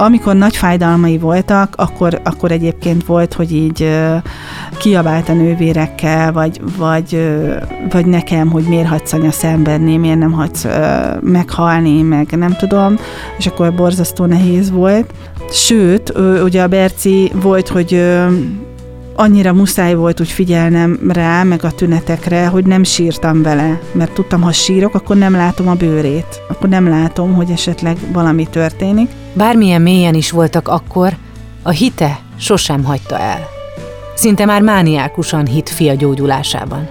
Amikor 0.00 0.36
nagy 0.36 0.56
fájdalmai 0.56 1.18
voltak, 1.18 1.74
akkor, 1.76 2.20
akkor 2.24 2.52
egyébként 2.52 3.04
volt, 3.04 3.34
hogy 3.34 3.52
így 3.52 3.82
uh, 3.82 4.22
kiabált 4.78 5.28
a 5.28 5.32
nővérekkel, 5.32 6.32
vagy, 6.32 6.60
vagy, 6.76 7.38
vagy 7.90 8.06
nekem, 8.06 8.50
hogy 8.50 8.64
miért 8.64 8.88
hagysz 8.88 9.12
anya 9.12 9.30
szenvedni, 9.30 9.96
miért 9.96 10.18
nem 10.18 10.32
hagysz 10.32 10.66
meghalni, 11.20 12.02
meg 12.02 12.26
nem 12.30 12.56
tudom, 12.56 12.96
és 13.38 13.46
akkor 13.46 13.74
borzasztó 13.74 14.24
nehéz 14.24 14.70
volt. 14.70 15.12
Sőt, 15.50 16.12
ugye 16.44 16.62
a 16.62 16.68
Berci 16.68 17.32
volt, 17.34 17.68
hogy 17.68 18.02
annyira 19.20 19.52
muszáj 19.52 19.94
volt 19.94 20.20
úgy 20.20 20.30
figyelnem 20.30 20.98
rá, 21.08 21.42
meg 21.42 21.64
a 21.64 21.70
tünetekre, 21.70 22.46
hogy 22.46 22.66
nem 22.66 22.82
sírtam 22.82 23.42
vele, 23.42 23.80
mert 23.92 24.12
tudtam, 24.12 24.40
ha 24.40 24.52
sírok, 24.52 24.94
akkor 24.94 25.16
nem 25.16 25.32
látom 25.32 25.68
a 25.68 25.74
bőrét, 25.74 26.42
akkor 26.48 26.68
nem 26.68 26.88
látom, 26.88 27.34
hogy 27.34 27.50
esetleg 27.50 27.96
valami 28.12 28.46
történik. 28.46 29.10
Bármilyen 29.32 29.82
mélyen 29.82 30.14
is 30.14 30.30
voltak 30.30 30.68
akkor, 30.68 31.16
a 31.62 31.70
hite 31.70 32.20
sosem 32.38 32.84
hagyta 32.84 33.18
el. 33.18 33.48
Szinte 34.14 34.44
már 34.44 34.62
mániákusan 34.62 35.46
hit 35.46 35.68
fia 35.68 35.94
gyógyulásában. 35.94 36.88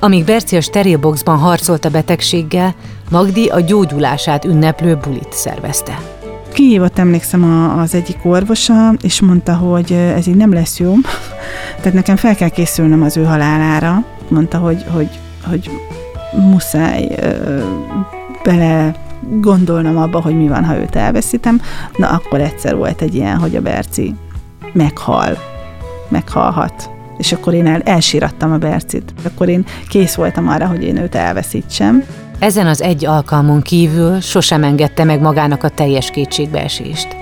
Amíg 0.00 0.24
Berci 0.24 0.56
a 0.56 0.60
sterilboxban 0.60 1.38
harcolt 1.38 1.84
a 1.84 1.90
betegséggel, 1.90 2.74
Magdi 3.10 3.48
a 3.48 3.60
gyógyulását 3.60 4.44
ünneplő 4.44 4.96
bulit 4.96 5.32
szervezte. 5.32 6.11
Kihívott 6.52 6.98
emlékszem 6.98 7.44
a, 7.44 7.80
az 7.80 7.94
egyik 7.94 8.18
orvosa, 8.22 8.94
és 9.02 9.20
mondta, 9.20 9.54
hogy 9.54 9.92
ez 9.92 10.26
így 10.26 10.36
nem 10.36 10.52
lesz 10.52 10.78
jó, 10.78 10.94
tehát 11.76 11.92
nekem 11.92 12.16
fel 12.16 12.34
kell 12.34 12.48
készülnöm 12.48 13.02
az 13.02 13.16
ő 13.16 13.24
halálára. 13.24 14.04
Mondta, 14.28 14.58
hogy, 14.58 14.84
hogy, 14.88 15.08
hogy 15.44 15.70
muszáj 16.32 17.08
ö, 17.20 17.62
bele 18.42 18.94
gondolnom 19.40 19.96
abba, 19.96 20.20
hogy 20.20 20.36
mi 20.36 20.48
van, 20.48 20.64
ha 20.64 20.76
őt 20.76 20.96
elveszítem. 20.96 21.60
Na, 21.96 22.08
akkor 22.08 22.40
egyszer 22.40 22.76
volt 22.76 23.02
egy 23.02 23.14
ilyen, 23.14 23.38
hogy 23.38 23.56
a 23.56 23.60
Berci 23.60 24.14
meghal, 24.72 25.38
meghalhat. 26.08 26.90
És 27.18 27.32
akkor 27.32 27.54
én 27.54 27.66
el, 27.66 27.80
elsírattam 27.80 28.52
a 28.52 28.58
Bercit. 28.58 29.14
Akkor 29.22 29.48
én 29.48 29.64
kész 29.88 30.14
voltam 30.14 30.48
arra, 30.48 30.66
hogy 30.66 30.82
én 30.82 30.96
őt 30.96 31.14
elveszítsem. 31.14 32.04
Ezen 32.42 32.66
az 32.66 32.82
egy 32.82 33.04
alkalmon 33.04 33.60
kívül 33.60 34.20
sosem 34.20 34.64
engedte 34.64 35.04
meg 35.04 35.20
magának 35.20 35.62
a 35.62 35.68
teljes 35.68 36.10
kétségbeesést. 36.10 37.16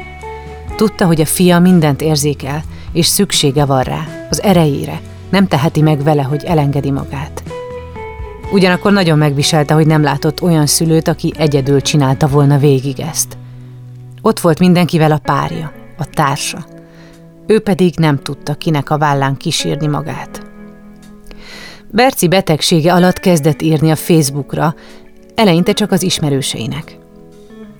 Tudta, 0.76 1.06
hogy 1.06 1.20
a 1.20 1.24
fia 1.24 1.58
mindent 1.58 2.02
érzékel, 2.02 2.62
és 2.92 3.06
szüksége 3.06 3.64
van 3.64 3.82
rá, 3.82 4.06
az 4.30 4.42
erejére, 4.42 5.00
nem 5.30 5.46
teheti 5.46 5.82
meg 5.82 6.02
vele, 6.02 6.22
hogy 6.22 6.44
elengedi 6.44 6.90
magát. 6.90 7.42
Ugyanakkor 8.52 8.92
nagyon 8.92 9.18
megviselte, 9.18 9.74
hogy 9.74 9.86
nem 9.86 10.02
látott 10.02 10.42
olyan 10.42 10.66
szülőt, 10.66 11.08
aki 11.08 11.32
egyedül 11.36 11.80
csinálta 11.80 12.28
volna 12.28 12.58
végig 12.58 13.00
ezt. 13.00 13.36
Ott 14.22 14.40
volt 14.40 14.58
mindenkivel 14.58 15.12
a 15.12 15.18
párja, 15.18 15.72
a 15.98 16.04
társa. 16.04 16.66
Ő 17.46 17.58
pedig 17.58 17.94
nem 17.96 18.18
tudta, 18.22 18.54
kinek 18.54 18.90
a 18.90 18.98
vállán 18.98 19.36
kísírni 19.36 19.86
magát. 19.86 20.42
Berci 21.92 22.28
betegsége 22.28 22.92
alatt 22.92 23.18
kezdett 23.18 23.62
írni 23.62 23.90
a 23.90 23.96
Facebookra, 23.96 24.74
eleinte 25.40 25.72
csak 25.72 25.92
az 25.92 26.02
ismerőseinek. 26.02 26.98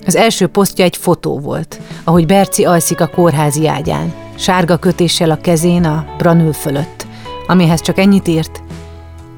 Az 0.07 0.17
első 0.17 0.47
posztja 0.47 0.85
egy 0.85 0.97
fotó 0.97 1.39
volt, 1.39 1.81
ahogy 2.05 2.27
Berci 2.27 2.65
alszik 2.65 3.01
a 3.01 3.07
kórházi 3.07 3.67
ágyán, 3.67 4.13
sárga 4.35 4.77
kötéssel 4.77 5.31
a 5.31 5.41
kezén 5.41 5.85
a 5.85 6.07
branül 6.19 6.53
fölött, 6.53 7.07
amihez 7.47 7.81
csak 7.81 7.99
ennyit 7.99 8.29
írt. 8.29 8.63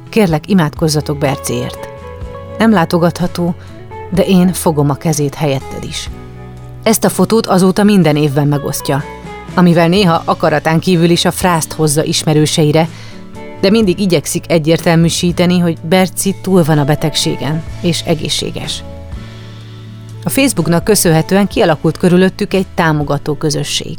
Kérlek, 0.08 0.48
imádkozzatok 0.48 1.18
Berciért. 1.18 1.88
Nem 2.58 2.72
látogatható, 2.72 3.54
de 4.12 4.22
én 4.22 4.52
fogom 4.52 4.90
a 4.90 4.94
kezét 4.94 5.34
helyetted 5.34 5.84
is. 5.84 6.10
Ezt 6.82 7.04
a 7.04 7.08
fotót 7.08 7.46
azóta 7.46 7.82
minden 7.82 8.16
évben 8.16 8.48
megosztja, 8.48 9.02
amivel 9.54 9.88
néha 9.88 10.22
akaratán 10.24 10.80
kívül 10.80 11.10
is 11.10 11.24
a 11.24 11.30
frászt 11.30 11.72
hozza 11.72 12.04
ismerőseire, 12.04 12.88
de 13.62 13.70
mindig 13.70 13.98
igyekszik 13.98 14.44
egyértelműsíteni, 14.50 15.58
hogy 15.58 15.78
Berci 15.82 16.34
túl 16.42 16.64
van 16.64 16.78
a 16.78 16.84
betegségen, 16.84 17.62
és 17.80 18.00
egészséges. 18.00 18.82
A 20.24 20.28
Facebooknak 20.28 20.84
köszönhetően 20.84 21.46
kialakult 21.46 21.96
körülöttük 21.96 22.54
egy 22.54 22.66
támogató 22.74 23.34
közösség. 23.34 23.98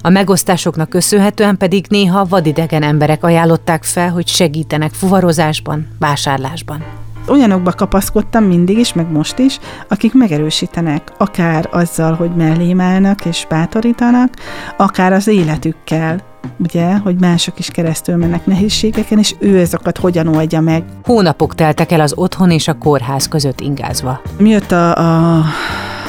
A 0.00 0.08
megosztásoknak 0.08 0.88
köszönhetően 0.88 1.56
pedig 1.56 1.86
néha 1.88 2.24
vadidegen 2.24 2.82
emberek 2.82 3.24
ajánlották 3.24 3.84
fel, 3.84 4.10
hogy 4.10 4.26
segítenek 4.26 4.92
fuvarozásban, 4.92 5.88
vásárlásban. 5.98 7.01
Olyanokba 7.28 7.72
kapaszkodtam 7.72 8.44
mindig 8.44 8.78
is, 8.78 8.92
meg 8.92 9.10
most 9.10 9.38
is, 9.38 9.58
akik 9.88 10.14
megerősítenek, 10.14 11.12
akár 11.18 11.68
azzal, 11.70 12.14
hogy 12.14 12.30
mellém 12.36 12.80
állnak 12.80 13.24
és 13.24 13.46
bátorítanak, 13.48 14.32
akár 14.76 15.12
az 15.12 15.26
életükkel, 15.26 16.20
ugye, 16.58 16.96
hogy 16.96 17.20
mások 17.20 17.58
is 17.58 17.68
keresztül 17.68 18.16
mennek 18.16 18.46
nehézségeken, 18.46 19.18
és 19.18 19.34
ő 19.38 19.58
ezeket 19.58 19.98
hogyan 19.98 20.26
oldja 20.26 20.60
meg. 20.60 20.84
Hónapok 21.04 21.54
teltek 21.54 21.92
el 21.92 22.00
az 22.00 22.12
otthon 22.16 22.50
és 22.50 22.68
a 22.68 22.78
kórház 22.78 23.28
között 23.28 23.60
ingázva. 23.60 24.20
Mi 24.38 24.48
jött 24.48 24.72
a, 24.72 24.96
a, 24.96 25.44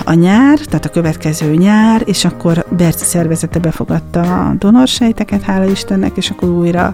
a 0.05 0.13
nyár, 0.13 0.59
tehát 0.59 0.85
a 0.85 0.89
következő 0.89 1.55
nyár, 1.55 2.01
és 2.05 2.25
akkor 2.25 2.65
Berci 2.77 3.05
szervezete 3.05 3.59
befogadta 3.59 4.21
a 4.21 4.53
donorsejteket, 4.57 5.41
hála 5.41 5.65
Istennek, 5.65 6.17
és 6.17 6.29
akkor 6.29 6.49
újra 6.49 6.93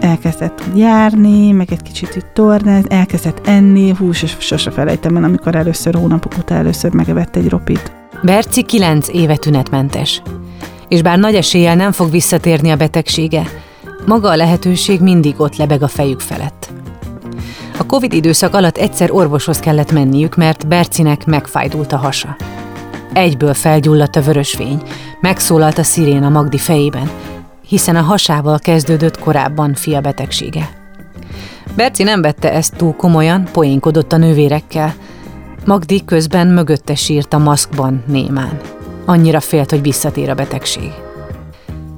elkezdett 0.00 0.62
járni, 0.74 1.50
meg 1.50 1.72
egy 1.72 1.82
kicsit 1.82 2.16
itt 2.16 2.30
tornáz, 2.32 2.84
elkezdett 2.88 3.46
enni, 3.46 3.94
és 4.22 4.36
sose 4.38 4.70
felejtem 4.70 5.16
el, 5.16 5.24
amikor 5.24 5.54
először 5.54 5.94
hónapok 5.94 6.38
után 6.38 6.58
először 6.58 6.92
megevett 6.92 7.36
egy 7.36 7.48
ropit. 7.48 7.92
Berci 8.22 8.62
kilenc 8.62 9.08
éve 9.08 9.36
tünetmentes 9.36 10.22
és 10.90 11.02
bár 11.02 11.18
nagy 11.18 11.34
eséllyel 11.34 11.74
nem 11.74 11.92
fog 11.92 12.10
visszatérni 12.10 12.70
a 12.70 12.76
betegsége, 12.76 13.42
maga 14.06 14.30
a 14.30 14.36
lehetőség 14.36 15.00
mindig 15.00 15.40
ott 15.40 15.56
lebeg 15.56 15.82
a 15.82 15.88
fejük 15.88 16.20
felett. 16.20 16.72
A 17.78 17.86
Covid 17.86 18.12
időszak 18.12 18.54
alatt 18.54 18.76
egyszer 18.76 19.10
orvoshoz 19.10 19.58
kellett 19.58 19.92
menniük, 19.92 20.36
mert 20.36 20.68
Bercinek 20.68 21.26
megfájdult 21.26 21.92
a 21.92 21.96
hasa. 21.96 22.36
Egyből 23.12 23.54
felgyulladt 23.54 24.16
a 24.16 24.20
vörösfény, 24.20 24.82
megszólalt 25.20 25.78
a 25.78 25.82
szirén 25.82 26.22
a 26.22 26.28
Magdi 26.28 26.58
fejében, 26.58 27.10
hiszen 27.70 27.96
a 27.96 28.00
hasával 28.00 28.58
kezdődött 28.58 29.18
korábban 29.18 29.74
fia 29.74 30.00
betegsége. 30.00 30.70
Berci 31.76 32.02
nem 32.02 32.22
vette 32.22 32.52
ezt 32.52 32.76
túl 32.76 32.96
komolyan, 32.96 33.48
poénkodott 33.52 34.12
a 34.12 34.16
nővérekkel. 34.16 34.94
Magdi 35.64 36.04
közben 36.04 36.46
mögötte 36.46 36.94
sírt 36.94 37.34
a 37.34 37.38
maszkban 37.38 38.02
némán. 38.06 38.60
Annyira 39.04 39.40
félt, 39.40 39.70
hogy 39.70 39.82
visszatér 39.82 40.30
a 40.30 40.34
betegség. 40.34 40.92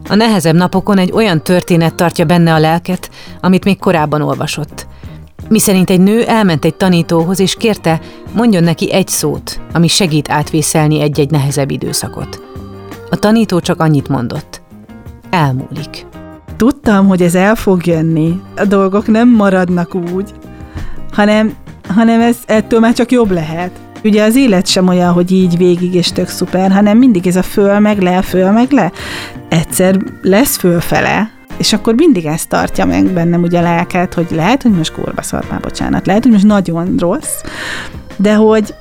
A 0.09 0.15
nehezebb 0.15 0.55
napokon 0.55 0.99
egy 0.99 1.13
olyan 1.13 1.43
történet 1.43 1.95
tartja 1.95 2.25
benne 2.25 2.55
a 2.55 2.59
lelket, 2.59 3.11
amit 3.41 3.65
még 3.65 3.79
korábban 3.79 4.23
olvasott. 4.23 4.87
Miszerint 5.49 5.91
egy 5.91 6.01
nő 6.01 6.25
elment 6.25 6.65
egy 6.65 6.75
tanítóhoz, 6.75 7.41
és 7.41 7.55
kérte, 7.55 8.01
mondjon 8.33 8.63
neki 8.63 8.93
egy 8.93 9.09
szót, 9.09 9.61
ami 9.73 9.89
segít 9.89 10.31
átvészelni 10.31 11.01
egy-egy 11.01 11.31
nehezebb 11.31 11.71
időszakot. 11.71 12.43
A 13.11 13.17
tanító 13.17 13.61
csak 13.61 13.81
annyit 13.81 14.09
mondott. 14.09 14.62
Elmúlik. 15.33 16.07
Tudtam, 16.57 17.09
hogy 17.09 17.23
ez 17.23 17.35
el 17.35 17.55
fog 17.55 17.87
jönni. 17.87 18.41
A 18.57 18.65
dolgok 18.65 19.07
nem 19.07 19.29
maradnak 19.29 19.95
úgy, 19.95 20.31
hanem, 21.13 21.53
hanem 21.89 22.21
ez 22.21 22.37
ettől 22.47 22.81
már 22.81 22.93
csak 22.93 23.13
jobb 23.13 23.31
lehet. 23.31 23.71
Ugye 24.05 24.25
az 24.25 24.37
élet 24.37 24.67
sem 24.67 24.89
olyan, 24.89 25.13
hogy 25.13 25.31
így 25.31 25.57
végig 25.57 25.95
és 25.95 26.13
tök 26.13 26.29
szuper, 26.29 26.73
hanem 26.73 26.99
mindig 26.99 27.27
ez 27.27 27.37
a 27.37 27.43
föl 27.43 27.79
meg 27.79 27.99
le, 27.99 28.23
föl 28.23 28.51
meg 28.51 28.71
le. 28.71 28.93
Egyszer 29.49 29.97
lesz 30.23 30.57
fölfele, 30.57 31.31
és 31.57 31.73
akkor 31.73 31.95
mindig 31.95 32.27
ezt 32.27 32.49
tartja 32.49 32.85
meg 32.85 33.05
bennem 33.05 33.43
ugye 33.43 33.59
a 33.59 33.63
lelket, 33.63 34.15
hogy 34.15 34.27
lehet, 34.31 34.63
hogy 34.63 34.73
most 34.73 34.93
kurva 34.93 35.23
szar, 35.23 35.45
bocsánat, 35.63 36.07
lehet, 36.07 36.23
hogy 36.23 36.33
most 36.33 36.47
nagyon 36.47 36.95
rossz, 36.99 37.43
de 38.17 38.35
hogy 38.35 38.75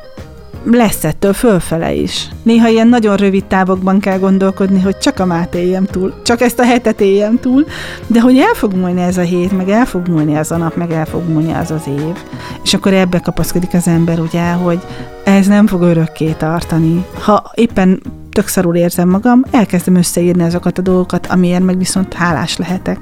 lesz 0.63 1.03
ettől 1.03 1.33
fölfele 1.33 1.93
is. 1.93 2.29
Néha 2.43 2.67
ilyen 2.67 2.87
nagyon 2.87 3.15
rövid 3.15 3.45
távokban 3.45 3.99
kell 3.99 4.19
gondolkodni, 4.19 4.81
hogy 4.81 4.97
csak 4.97 5.19
a 5.19 5.25
mát 5.25 5.55
éljem 5.55 5.85
túl, 5.85 6.13
csak 6.23 6.41
ezt 6.41 6.59
a 6.59 6.63
hetet 6.63 7.01
éljem 7.01 7.39
túl, 7.39 7.65
de 8.07 8.21
hogy 8.21 8.37
el 8.37 8.53
fog 8.53 8.73
múlni 8.73 9.01
ez 9.01 9.17
a 9.17 9.21
hét, 9.21 9.57
meg 9.57 9.69
el 9.69 9.85
fog 9.85 10.07
múlni 10.07 10.37
az 10.37 10.51
a 10.51 10.57
nap, 10.57 10.75
meg 10.75 10.91
el 10.91 11.05
fog 11.05 11.29
múlni 11.29 11.53
az 11.53 11.71
az 11.71 11.87
év. 11.87 12.15
És 12.63 12.73
akkor 12.73 12.93
ebbe 12.93 13.19
kapaszkodik 13.19 13.73
az 13.73 13.87
ember, 13.87 14.19
ugye, 14.19 14.51
hogy 14.51 14.79
ez 15.23 15.47
nem 15.47 15.67
fog 15.67 15.81
örökké 15.81 16.31
tartani. 16.31 17.05
Ha 17.23 17.51
éppen 17.55 18.01
tök 18.31 18.47
szarul 18.47 18.75
érzem 18.75 19.09
magam, 19.09 19.43
elkezdem 19.51 19.95
összeírni 19.95 20.43
azokat 20.43 20.77
a 20.77 20.81
dolgokat, 20.81 21.27
amiért 21.27 21.63
meg 21.63 21.77
viszont 21.77 22.13
hálás 22.13 22.57
lehetek. 22.57 22.97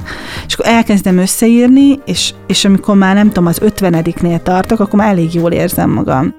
És 0.48 0.54
akkor 0.54 0.66
elkezdem 0.66 1.18
összeírni, 1.18 2.00
és, 2.06 2.34
és 2.48 2.66
amikor 2.66 2.96
már 2.96 3.16
nem 3.16 3.28
tudom, 3.28 3.46
az 3.46 3.62
ötvenediknél 3.62 4.42
tartok, 4.42 4.80
akkor 4.80 5.00
már 5.00 5.10
elég 5.10 5.34
jól 5.34 5.52
érzem 5.52 5.90
magam. 5.90 6.34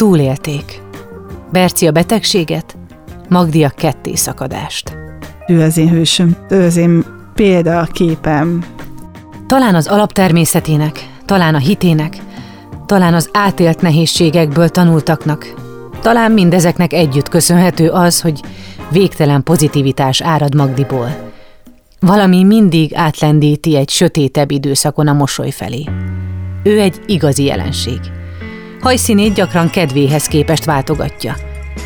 Túlélték. 0.00 0.82
Berci 1.52 1.86
a 1.86 1.90
betegséget, 1.90 2.76
Magdi 3.28 3.64
a 3.64 3.68
ketté 3.68 4.14
szakadást. 4.14 4.96
Ő 5.46 5.60
az 5.60 5.76
én 5.76 5.88
hősöm, 5.88 6.36
ő 6.50 6.64
az 6.64 6.76
én 6.76 7.04
példaképem. 7.34 8.64
Talán 9.46 9.74
az 9.74 9.86
alaptermészetének, 9.86 11.08
talán 11.24 11.54
a 11.54 11.58
hitének, 11.58 12.16
talán 12.86 13.14
az 13.14 13.28
átélt 13.32 13.80
nehézségekből 13.80 14.68
tanultaknak, 14.68 15.54
talán 16.00 16.32
mindezeknek 16.32 16.92
együtt 16.92 17.28
köszönhető 17.28 17.88
az, 17.88 18.20
hogy 18.20 18.40
végtelen 18.90 19.42
pozitivitás 19.42 20.20
árad 20.20 20.54
Magdiból. 20.54 21.32
Valami 21.98 22.44
mindig 22.44 22.94
átlendíti 22.94 23.76
egy 23.76 23.90
sötétebb 23.90 24.50
időszakon 24.50 25.08
a 25.08 25.12
mosoly 25.12 25.50
felé. 25.50 25.84
Ő 26.62 26.80
egy 26.80 27.00
igazi 27.06 27.44
jelenség– 27.44 28.00
Hajszínét 28.80 29.34
gyakran 29.34 29.70
kedvéhez 29.70 30.26
képest 30.26 30.64
váltogatja. 30.64 31.36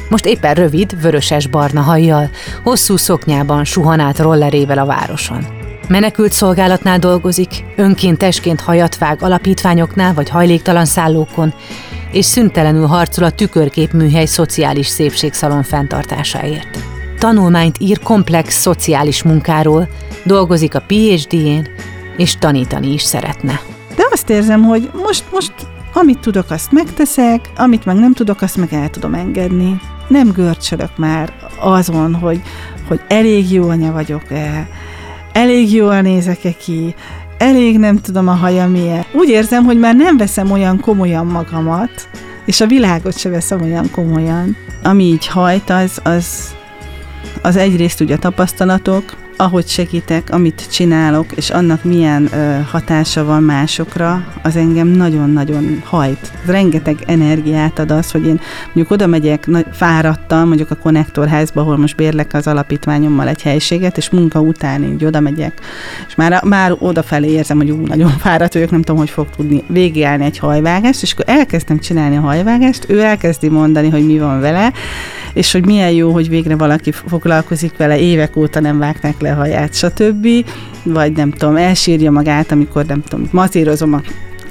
Most 0.09 0.27
éppen 0.27 0.55
rövid, 0.55 1.01
vöröses-barna 1.01 1.81
hajjal, 1.81 2.31
hosszú 2.63 2.97
szoknyában 2.97 3.65
suhan 3.65 4.01
át 4.01 4.19
rollerével 4.19 4.79
a 4.79 4.87
városon. 4.87 5.47
Menekült 5.89 6.33
szolgálatnál 6.33 6.99
dolgozik, 6.99 7.65
önkéntesként 7.77 8.61
hajat 8.61 8.99
vág 8.99 9.23
alapítványoknál 9.23 10.15
vagy 10.15 10.29
hajléktalan 10.29 10.85
szállókon, 10.85 11.55
és 12.13 12.25
szüntelenül 12.25 12.87
harcol 12.87 13.25
a 13.25 13.31
tükörkép 13.31 13.93
műhely 13.93 14.27
szociális 14.27 14.87
szépségszalon 14.87 15.63
fenntartásáért. 15.63 16.79
Tanulmányt 17.19 17.77
ír 17.79 17.99
komplex 17.99 18.61
szociális 18.61 19.23
munkáról, 19.23 19.89
dolgozik 20.25 20.75
a 20.75 20.85
PhD-én, 20.87 21.69
és 22.17 22.37
tanítani 22.37 22.93
is 22.93 23.03
szeretne. 23.03 23.61
De 23.97 24.03
azt 24.11 24.31
érzem, 24.31 24.63
hogy 24.63 24.91
most, 24.93 25.25
most 25.33 25.53
amit 25.95 26.19
tudok, 26.19 26.51
azt 26.51 26.73
megteszek, 26.73 27.51
amit 27.57 27.85
meg 27.85 27.97
nem 27.97 28.13
tudok, 28.13 28.43
azt 28.43 28.57
meg 28.57 28.73
el 28.73 28.91
tudom 28.91 29.15
engedni. 29.15 29.81
Nem 30.09 30.31
görcsölök 30.31 30.97
már 30.97 31.33
azon, 31.59 32.15
hogy, 32.15 32.41
hogy 32.89 33.01
elég 33.09 33.53
jó 33.53 33.69
anya 33.69 33.93
vagyok-e, 33.93 34.69
elég 35.33 35.73
jól 35.73 36.01
nézek-e 36.01 36.53
ki, 36.53 36.95
elég 37.39 37.79
nem 37.79 37.97
tudom 37.97 38.29
a 38.29 38.35
haja 38.35 38.69
milyen. 38.69 39.05
Úgy 39.13 39.29
érzem, 39.29 39.65
hogy 39.65 39.79
már 39.79 39.97
nem 39.97 40.17
veszem 40.17 40.51
olyan 40.51 40.81
komolyan 40.81 41.27
magamat, 41.27 42.09
és 42.45 42.61
a 42.61 42.67
világot 42.67 43.19
se 43.19 43.29
veszem 43.29 43.63
olyan 43.63 43.91
komolyan. 43.91 44.57
Ami 44.83 45.05
így 45.05 45.27
hajt, 45.27 45.71
az, 45.71 46.01
az, 46.03 46.55
az 47.43 47.57
egyrészt 47.57 48.01
ugye 48.01 48.17
tapasztalatok, 48.17 49.24
ahogy 49.37 49.67
segítek, 49.67 50.31
amit 50.31 50.67
csinálok, 50.71 51.33
és 51.35 51.51
annak 51.51 51.85
milyen 51.85 52.29
ö, 52.33 52.61
hatása 52.71 53.25
van 53.25 53.43
másokra, 53.43 54.27
az 54.43 54.57
engem 54.57 54.87
nagyon-nagyon 54.87 55.83
hajt. 55.85 56.33
Rengeteg 56.47 56.97
energiát 57.07 57.79
ad 57.79 57.91
az, 57.91 58.11
hogy 58.11 58.27
én 58.27 58.41
mondjuk 58.65 58.91
oda 58.91 59.07
megyek, 59.07 59.47
nagy, 59.47 59.67
mondjuk 60.29 60.71
a 60.71 60.75
konnektorházba, 60.75 61.61
ahol 61.61 61.77
most 61.77 61.97
bérlek 61.97 62.35
az 62.35 62.47
alapítványommal 62.47 63.29
egy 63.29 63.43
helységet, 63.43 63.97
és 63.97 64.11
munka 64.11 64.41
után 64.41 64.83
így 64.83 65.05
oda 65.05 65.21
megyek, 65.21 65.61
és 66.09 66.15
már, 66.15 66.43
már 66.45 66.75
odafelé 66.79 67.31
érzem, 67.31 67.57
hogy 67.57 67.71
ú, 67.71 67.87
nagyon 67.87 68.11
fáradt 68.19 68.55
vagyok, 68.55 68.71
nem 68.71 68.83
tudom, 68.83 69.01
hogy 69.01 69.11
fog 69.11 69.27
tudni 69.37 69.63
végigállni 69.67 70.25
egy 70.25 70.39
hajvágást, 70.39 71.03
és 71.03 71.13
akkor 71.13 71.25
elkezdtem 71.29 71.79
csinálni 71.79 72.17
a 72.17 72.21
hajvágást, 72.21 72.85
ő 72.89 73.01
elkezdi 73.01 73.49
mondani, 73.49 73.89
hogy 73.89 74.07
mi 74.07 74.19
van 74.19 74.41
vele, 74.41 74.73
és 75.33 75.53
hogy 75.53 75.65
milyen 75.65 75.91
jó, 75.91 76.13
hogy 76.13 76.29
végre 76.29 76.57
valaki 76.57 76.93
foglalkozik 76.93 77.77
vele, 77.77 77.99
évek 77.99 78.37
óta 78.37 78.61
nem 78.61 78.79
vágták 78.79 79.21
le 79.25 79.33
a 79.33 79.35
haját, 79.35 79.75
stb. 79.75 80.27
Vagy 80.83 81.13
nem 81.13 81.31
tudom, 81.31 81.57
elsírja 81.57 82.11
magát, 82.11 82.53
amikor 82.53 82.85
nem 82.85 83.03
tudom, 83.03 83.29
mazírozom 83.33 83.93
a 83.93 84.03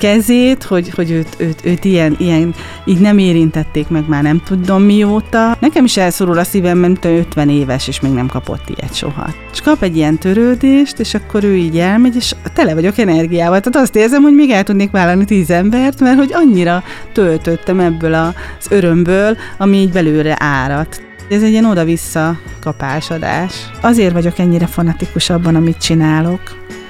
kezét, 0.04 0.64
hogy, 0.64 0.90
hogy 0.90 1.12
őt, 1.12 1.36
őt, 1.38 1.66
őt 1.66 1.86
ilyen, 1.86 2.16
ilyen, 2.20 2.54
így 2.86 3.00
nem 3.00 3.18
érintették 3.18 3.88
meg 3.88 4.04
már 4.08 4.24
nem 4.24 4.42
tudom 4.46 4.84
mióta. 4.84 5.58
Nekem 5.60 5.84
is 5.84 5.98
elszorul 5.98 6.38
a 6.38 6.44
szívem, 6.44 6.78
mert 6.78 7.06
50 7.06 7.50
éves, 7.50 7.88
és 7.88 8.00
még 8.00 8.12
nem 8.12 8.28
kapott 8.28 8.70
ilyet 8.70 8.96
soha. 8.96 9.34
És 9.52 9.62
kap 9.62 9.84
egy 9.84 9.96
ilyen 9.96 10.18
törődést, 10.18 11.00
és 11.00 11.14
akkor 11.14 11.44
ő 11.44 11.56
így 11.56 11.78
elmegy, 11.78 12.16
és 12.16 12.36
tele 12.54 12.74
vagyok 12.74 12.98
energiával. 12.98 13.60
Tehát 13.60 13.88
azt 13.88 13.96
érzem, 13.96 14.22
hogy 14.22 14.34
még 14.34 14.50
el 14.50 14.64
tudnék 14.64 14.92
vállalni 14.92 15.26
tíz 15.26 15.50
embert, 15.50 16.00
mert 16.00 16.18
hogy 16.18 16.32
annyira 16.34 16.84
töltöttem 17.14 17.80
ebből 17.80 18.14
az 18.14 18.68
örömből, 18.70 19.38
ami 19.58 19.78
így 19.78 19.92
belőle 19.92 20.36
árat. 20.40 21.13
Ez 21.34 21.44
egy 21.44 21.52
ilyen 21.52 21.66
oda-vissza 21.66 22.40
kapásadás. 22.60 23.70
Azért 23.82 24.14
vagyok 24.14 24.40
ennyire 24.40 24.66
fanatikus 24.66 25.30
abban, 25.30 25.56
amit 25.56 25.78
csinálok, 25.78 26.42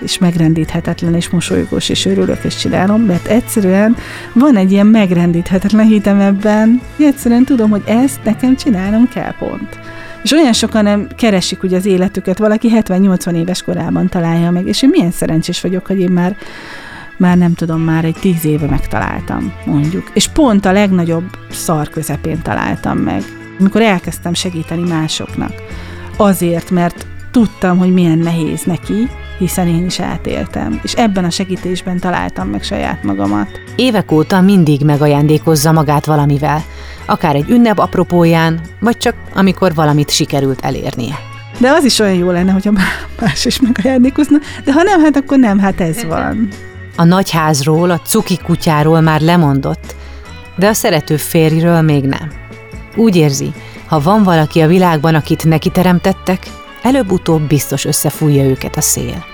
és 0.02 0.18
megrendíthetetlen, 0.18 1.16
és 1.16 1.30
mosolygós, 1.30 1.90
és 1.90 2.06
örülök, 2.06 2.44
és 2.44 2.56
csinálom, 2.56 3.02
mert 3.02 3.28
egyszerűen 3.28 3.96
van 4.34 4.56
egy 4.56 4.72
ilyen 4.72 4.88
megrendíthetetlen 4.88 5.86
hitem 5.86 6.20
ebben, 6.20 6.82
egyszerűen 7.00 7.44
tudom, 7.44 7.70
hogy 7.70 7.84
ezt 7.86 8.24
nekem 8.24 8.56
csinálnom 8.56 9.10
kell 9.14 9.36
pont. 9.40 9.80
És 10.24 10.32
olyan 10.32 10.54
sokan 10.54 10.84
nem 10.84 11.08
keresik 11.18 11.64
ugye 11.64 11.78
az 11.78 11.86
életüket, 11.86 12.38
valaki 12.38 12.72
70-80 12.76 13.36
éves 13.36 13.64
korában 13.64 14.10
találja 14.10 14.52
meg, 14.52 14.68
és 14.68 14.82
én 14.82 14.90
milyen 14.90 15.12
szerencsés 15.12 15.62
vagyok, 15.62 15.88
hogy 15.88 16.00
én 16.00 16.12
már 16.12 16.36
már 17.18 17.38
nem 17.38 17.54
tudom, 17.54 17.82
már 17.82 18.06
egy 18.06 18.18
tíz 18.20 18.46
éve 18.46 18.68
megtaláltam, 18.68 19.54
mondjuk. 19.66 20.12
És 20.14 20.28
pont 20.28 20.66
a 20.66 20.72
legnagyobb 20.72 21.26
szar 21.50 21.90
közepén 21.90 22.42
találtam 22.42 22.98
meg 22.98 23.24
amikor 23.60 23.82
elkezdtem 23.82 24.34
segíteni 24.34 24.90
másoknak. 24.90 25.54
Azért, 26.18 26.70
mert 26.70 27.08
tudtam, 27.32 27.78
hogy 27.78 27.94
milyen 27.94 28.18
nehéz 28.18 28.64
neki, 28.64 29.08
hiszen 29.38 29.68
én 29.68 29.86
is 29.86 30.00
átéltem, 30.00 30.80
és 30.84 30.94
ebben 30.94 31.24
a 31.24 31.30
segítésben 31.30 32.00
találtam 32.00 32.48
meg 32.48 32.64
saját 32.64 33.04
magamat. 33.04 33.62
Évek 33.76 34.12
óta 34.12 34.42
mindig 34.42 34.82
megajándékozza 34.82 35.72
magát 35.72 36.06
valamivel, 36.06 36.64
akár 37.06 37.36
egy 37.36 37.50
ünnep 37.50 37.80
apropóján, 37.80 38.60
vagy 38.80 38.98
csak 38.98 39.16
amikor 39.34 39.74
valamit 39.74 40.10
sikerült 40.10 40.60
elérnie. 40.62 41.16
De 41.58 41.72
az 41.72 41.84
is 41.84 42.00
olyan 42.00 42.14
jó 42.14 42.32
lenne, 42.32 42.52
hogyha 42.52 42.72
más 43.22 43.46
is 43.46 43.60
megajándékozna, 43.60 44.38
de 44.64 44.74
ha 44.74 44.84
nem, 44.84 45.02
hát 45.02 45.16
akkor 45.16 45.38
nem, 45.38 45.60
hát 45.60 45.82
ez 45.82 46.04
van. 46.04 46.48
A 46.96 47.04
nagyházról, 47.04 47.90
a 47.90 48.00
cuki 48.00 48.38
kutyáról 48.38 49.02
már 49.02 49.22
lemondott, 49.22 49.96
de 50.56 50.68
a 50.68 50.74
szerető 50.74 51.18
férjről 51.18 51.82
még 51.82 52.04
nem. 52.04 52.32
Úgy 52.96 53.16
érzi, 53.16 53.54
ha 53.86 54.00
van 54.00 54.24
valaki 54.24 54.62
a 54.62 54.68
világban, 54.68 55.16
akit 55.16 55.44
neki 55.44 55.70
teremtettek, 55.70 56.48
előbb-utóbb 56.82 57.42
biztos 57.48 57.86
összefújja 57.86 58.44
őket 58.44 58.76
a 58.76 58.82
szél. 58.82 59.26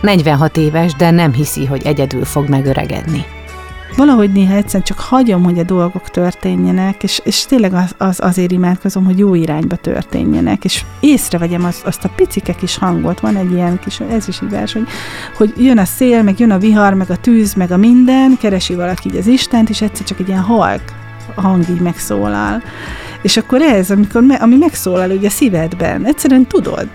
46 0.00 0.56
éves, 0.56 0.94
de 0.94 1.10
nem 1.10 1.32
hiszi, 1.32 1.66
hogy 1.66 1.86
egyedül 1.86 2.24
fog 2.24 2.48
megöregedni. 2.48 3.24
Valahogy 3.96 4.32
néha 4.32 4.54
egyszer 4.54 4.82
csak 4.82 4.98
hagyom, 4.98 5.42
hogy 5.42 5.58
a 5.58 5.62
dolgok 5.62 6.10
történjenek, 6.10 7.02
és, 7.02 7.20
és 7.24 7.44
tényleg 7.44 7.72
az, 7.72 7.94
az, 7.98 8.20
azért 8.20 8.52
imádkozom, 8.52 9.04
hogy 9.04 9.18
jó 9.18 9.34
irányba 9.34 9.76
történjenek, 9.76 10.64
és 10.64 10.84
észrevegyem 11.00 11.64
azt, 11.64 11.86
azt 11.86 12.04
a 12.04 12.10
picike 12.16 12.52
kis 12.52 12.78
hangot, 12.78 13.20
van 13.20 13.36
egy 13.36 13.52
ilyen 13.52 13.78
kis, 13.78 14.00
ez 14.00 14.28
is 14.28 14.42
így 14.42 14.50
vers, 14.50 14.72
hogy, 14.72 14.86
hogy 15.36 15.52
jön 15.56 15.78
a 15.78 15.84
szél, 15.84 16.22
meg 16.22 16.38
jön 16.38 16.50
a 16.50 16.58
vihar, 16.58 16.94
meg 16.94 17.10
a 17.10 17.16
tűz, 17.16 17.54
meg 17.54 17.70
a 17.70 17.76
minden, 17.76 18.36
keresi 18.40 18.74
valaki 18.74 19.08
így 19.08 19.16
az 19.16 19.26
Istent, 19.26 19.68
és 19.68 19.80
egyszer 19.80 20.06
csak 20.06 20.20
egy 20.20 20.28
ilyen 20.28 20.42
halk 20.42 20.97
hang 21.34 21.68
így 21.68 21.80
megszólal. 21.80 22.62
És 23.22 23.36
akkor 23.36 23.62
ez, 23.62 23.90
amikor 23.90 24.22
me, 24.22 24.34
ami 24.34 24.56
megszólal 24.56 25.10
ugye 25.10 25.26
a 25.26 25.30
szívedben, 25.30 26.06
egyszerűen 26.06 26.46
tudod. 26.46 26.88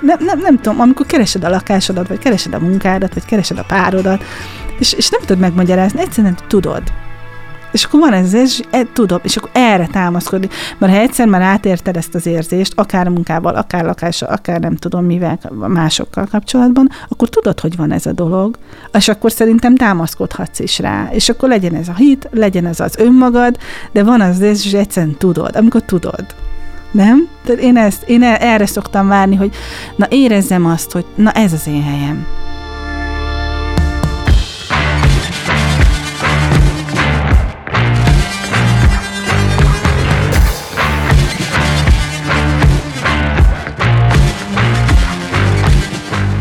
Nem, 0.00 0.18
nem, 0.20 0.38
nem 0.38 0.56
tudom, 0.56 0.80
amikor 0.80 1.06
keresed 1.06 1.44
a 1.44 1.48
lakásodat, 1.48 2.08
vagy 2.08 2.18
keresed 2.18 2.54
a 2.54 2.58
munkádat, 2.58 3.14
vagy 3.14 3.24
keresed 3.24 3.58
a 3.58 3.64
párodat, 3.64 4.24
és, 4.78 4.92
és 4.92 5.08
nem 5.08 5.20
tudod 5.20 5.38
megmagyarázni, 5.38 6.00
egyszerűen 6.00 6.36
tudod. 6.48 6.82
És 7.72 7.84
akkor 7.84 8.00
van 8.00 8.12
ez, 8.12 8.32
és 8.32 8.62
e, 8.70 8.82
tudom, 8.92 9.18
és 9.22 9.36
akkor 9.36 9.50
erre 9.52 9.86
támaszkodni. 9.86 10.48
Mert 10.78 10.92
ha 10.92 10.98
egyszer 10.98 11.26
már 11.26 11.42
átérted 11.42 11.96
ezt 11.96 12.14
az 12.14 12.26
érzést, 12.26 12.72
akár 12.76 13.08
munkával, 13.08 13.54
akár 13.54 13.84
lakással, 13.84 14.28
akár 14.28 14.60
nem 14.60 14.76
tudom 14.76 15.04
mivel, 15.04 15.38
másokkal 15.50 16.26
kapcsolatban, 16.30 16.88
akkor 17.08 17.28
tudod, 17.28 17.60
hogy 17.60 17.76
van 17.76 17.92
ez 17.92 18.06
a 18.06 18.12
dolog, 18.12 18.58
és 18.92 19.08
akkor 19.08 19.32
szerintem 19.32 19.76
támaszkodhatsz 19.76 20.58
is 20.58 20.78
rá. 20.78 21.08
És 21.12 21.28
akkor 21.28 21.48
legyen 21.48 21.74
ez 21.74 21.88
a 21.88 21.94
hit, 21.94 22.28
legyen 22.30 22.66
ez 22.66 22.80
az 22.80 22.96
önmagad, 22.98 23.58
de 23.92 24.02
van 24.02 24.20
az, 24.20 24.40
és 24.40 24.72
egyszerűen 24.72 25.16
tudod, 25.18 25.56
amikor 25.56 25.82
tudod. 25.82 26.24
Nem? 26.92 27.28
Tehát 27.44 27.62
én, 27.62 27.76
ezt, 27.76 28.02
én 28.08 28.22
erre 28.22 28.66
szoktam 28.66 29.08
várni, 29.08 29.36
hogy 29.36 29.54
na 29.96 30.06
érezzem 30.08 30.66
azt, 30.66 30.92
hogy 30.92 31.04
na 31.14 31.30
ez 31.30 31.52
az 31.52 31.66
én 31.66 31.82
helyem. 31.82 32.39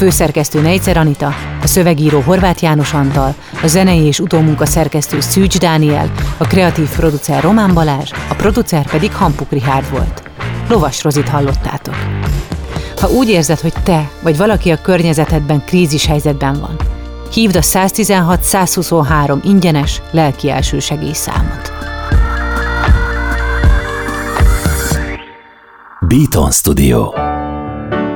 főszerkesztő 0.00 0.60
Nejcer 0.60 0.96
Anita, 0.96 1.34
a 1.62 1.66
szövegíró 1.66 2.20
Horváth 2.20 2.62
János 2.62 2.92
Antal, 2.92 3.34
a 3.62 3.66
zenei 3.66 4.04
és 4.04 4.20
utómunka 4.20 4.66
szerkesztő 4.66 5.20
Szűcs 5.20 5.58
Dániel, 5.58 6.12
a 6.36 6.46
kreatív 6.46 6.88
producer 6.88 7.42
Román 7.42 7.74
Balázs, 7.74 8.10
a 8.28 8.34
producer 8.34 8.90
pedig 8.90 9.12
Hampuk 9.12 9.50
Rihárd 9.50 9.90
volt. 9.90 10.22
Lovas 10.68 11.02
Rozit 11.02 11.28
hallottátok. 11.28 11.94
Ha 13.00 13.08
úgy 13.10 13.28
érzed, 13.28 13.60
hogy 13.60 13.72
te 13.82 14.10
vagy 14.22 14.36
valaki 14.36 14.70
a 14.70 14.80
környezetedben 14.82 15.64
krízis 15.64 16.06
helyzetben 16.06 16.60
van, 16.60 16.76
hívd 17.32 17.56
a 17.56 17.60
116-123 17.60 19.38
ingyenes 19.42 20.02
lelki 20.10 20.50
elsősegély 20.50 21.12
számot. 21.12 21.72
Beaton 26.00 26.50
Studio 26.50 27.12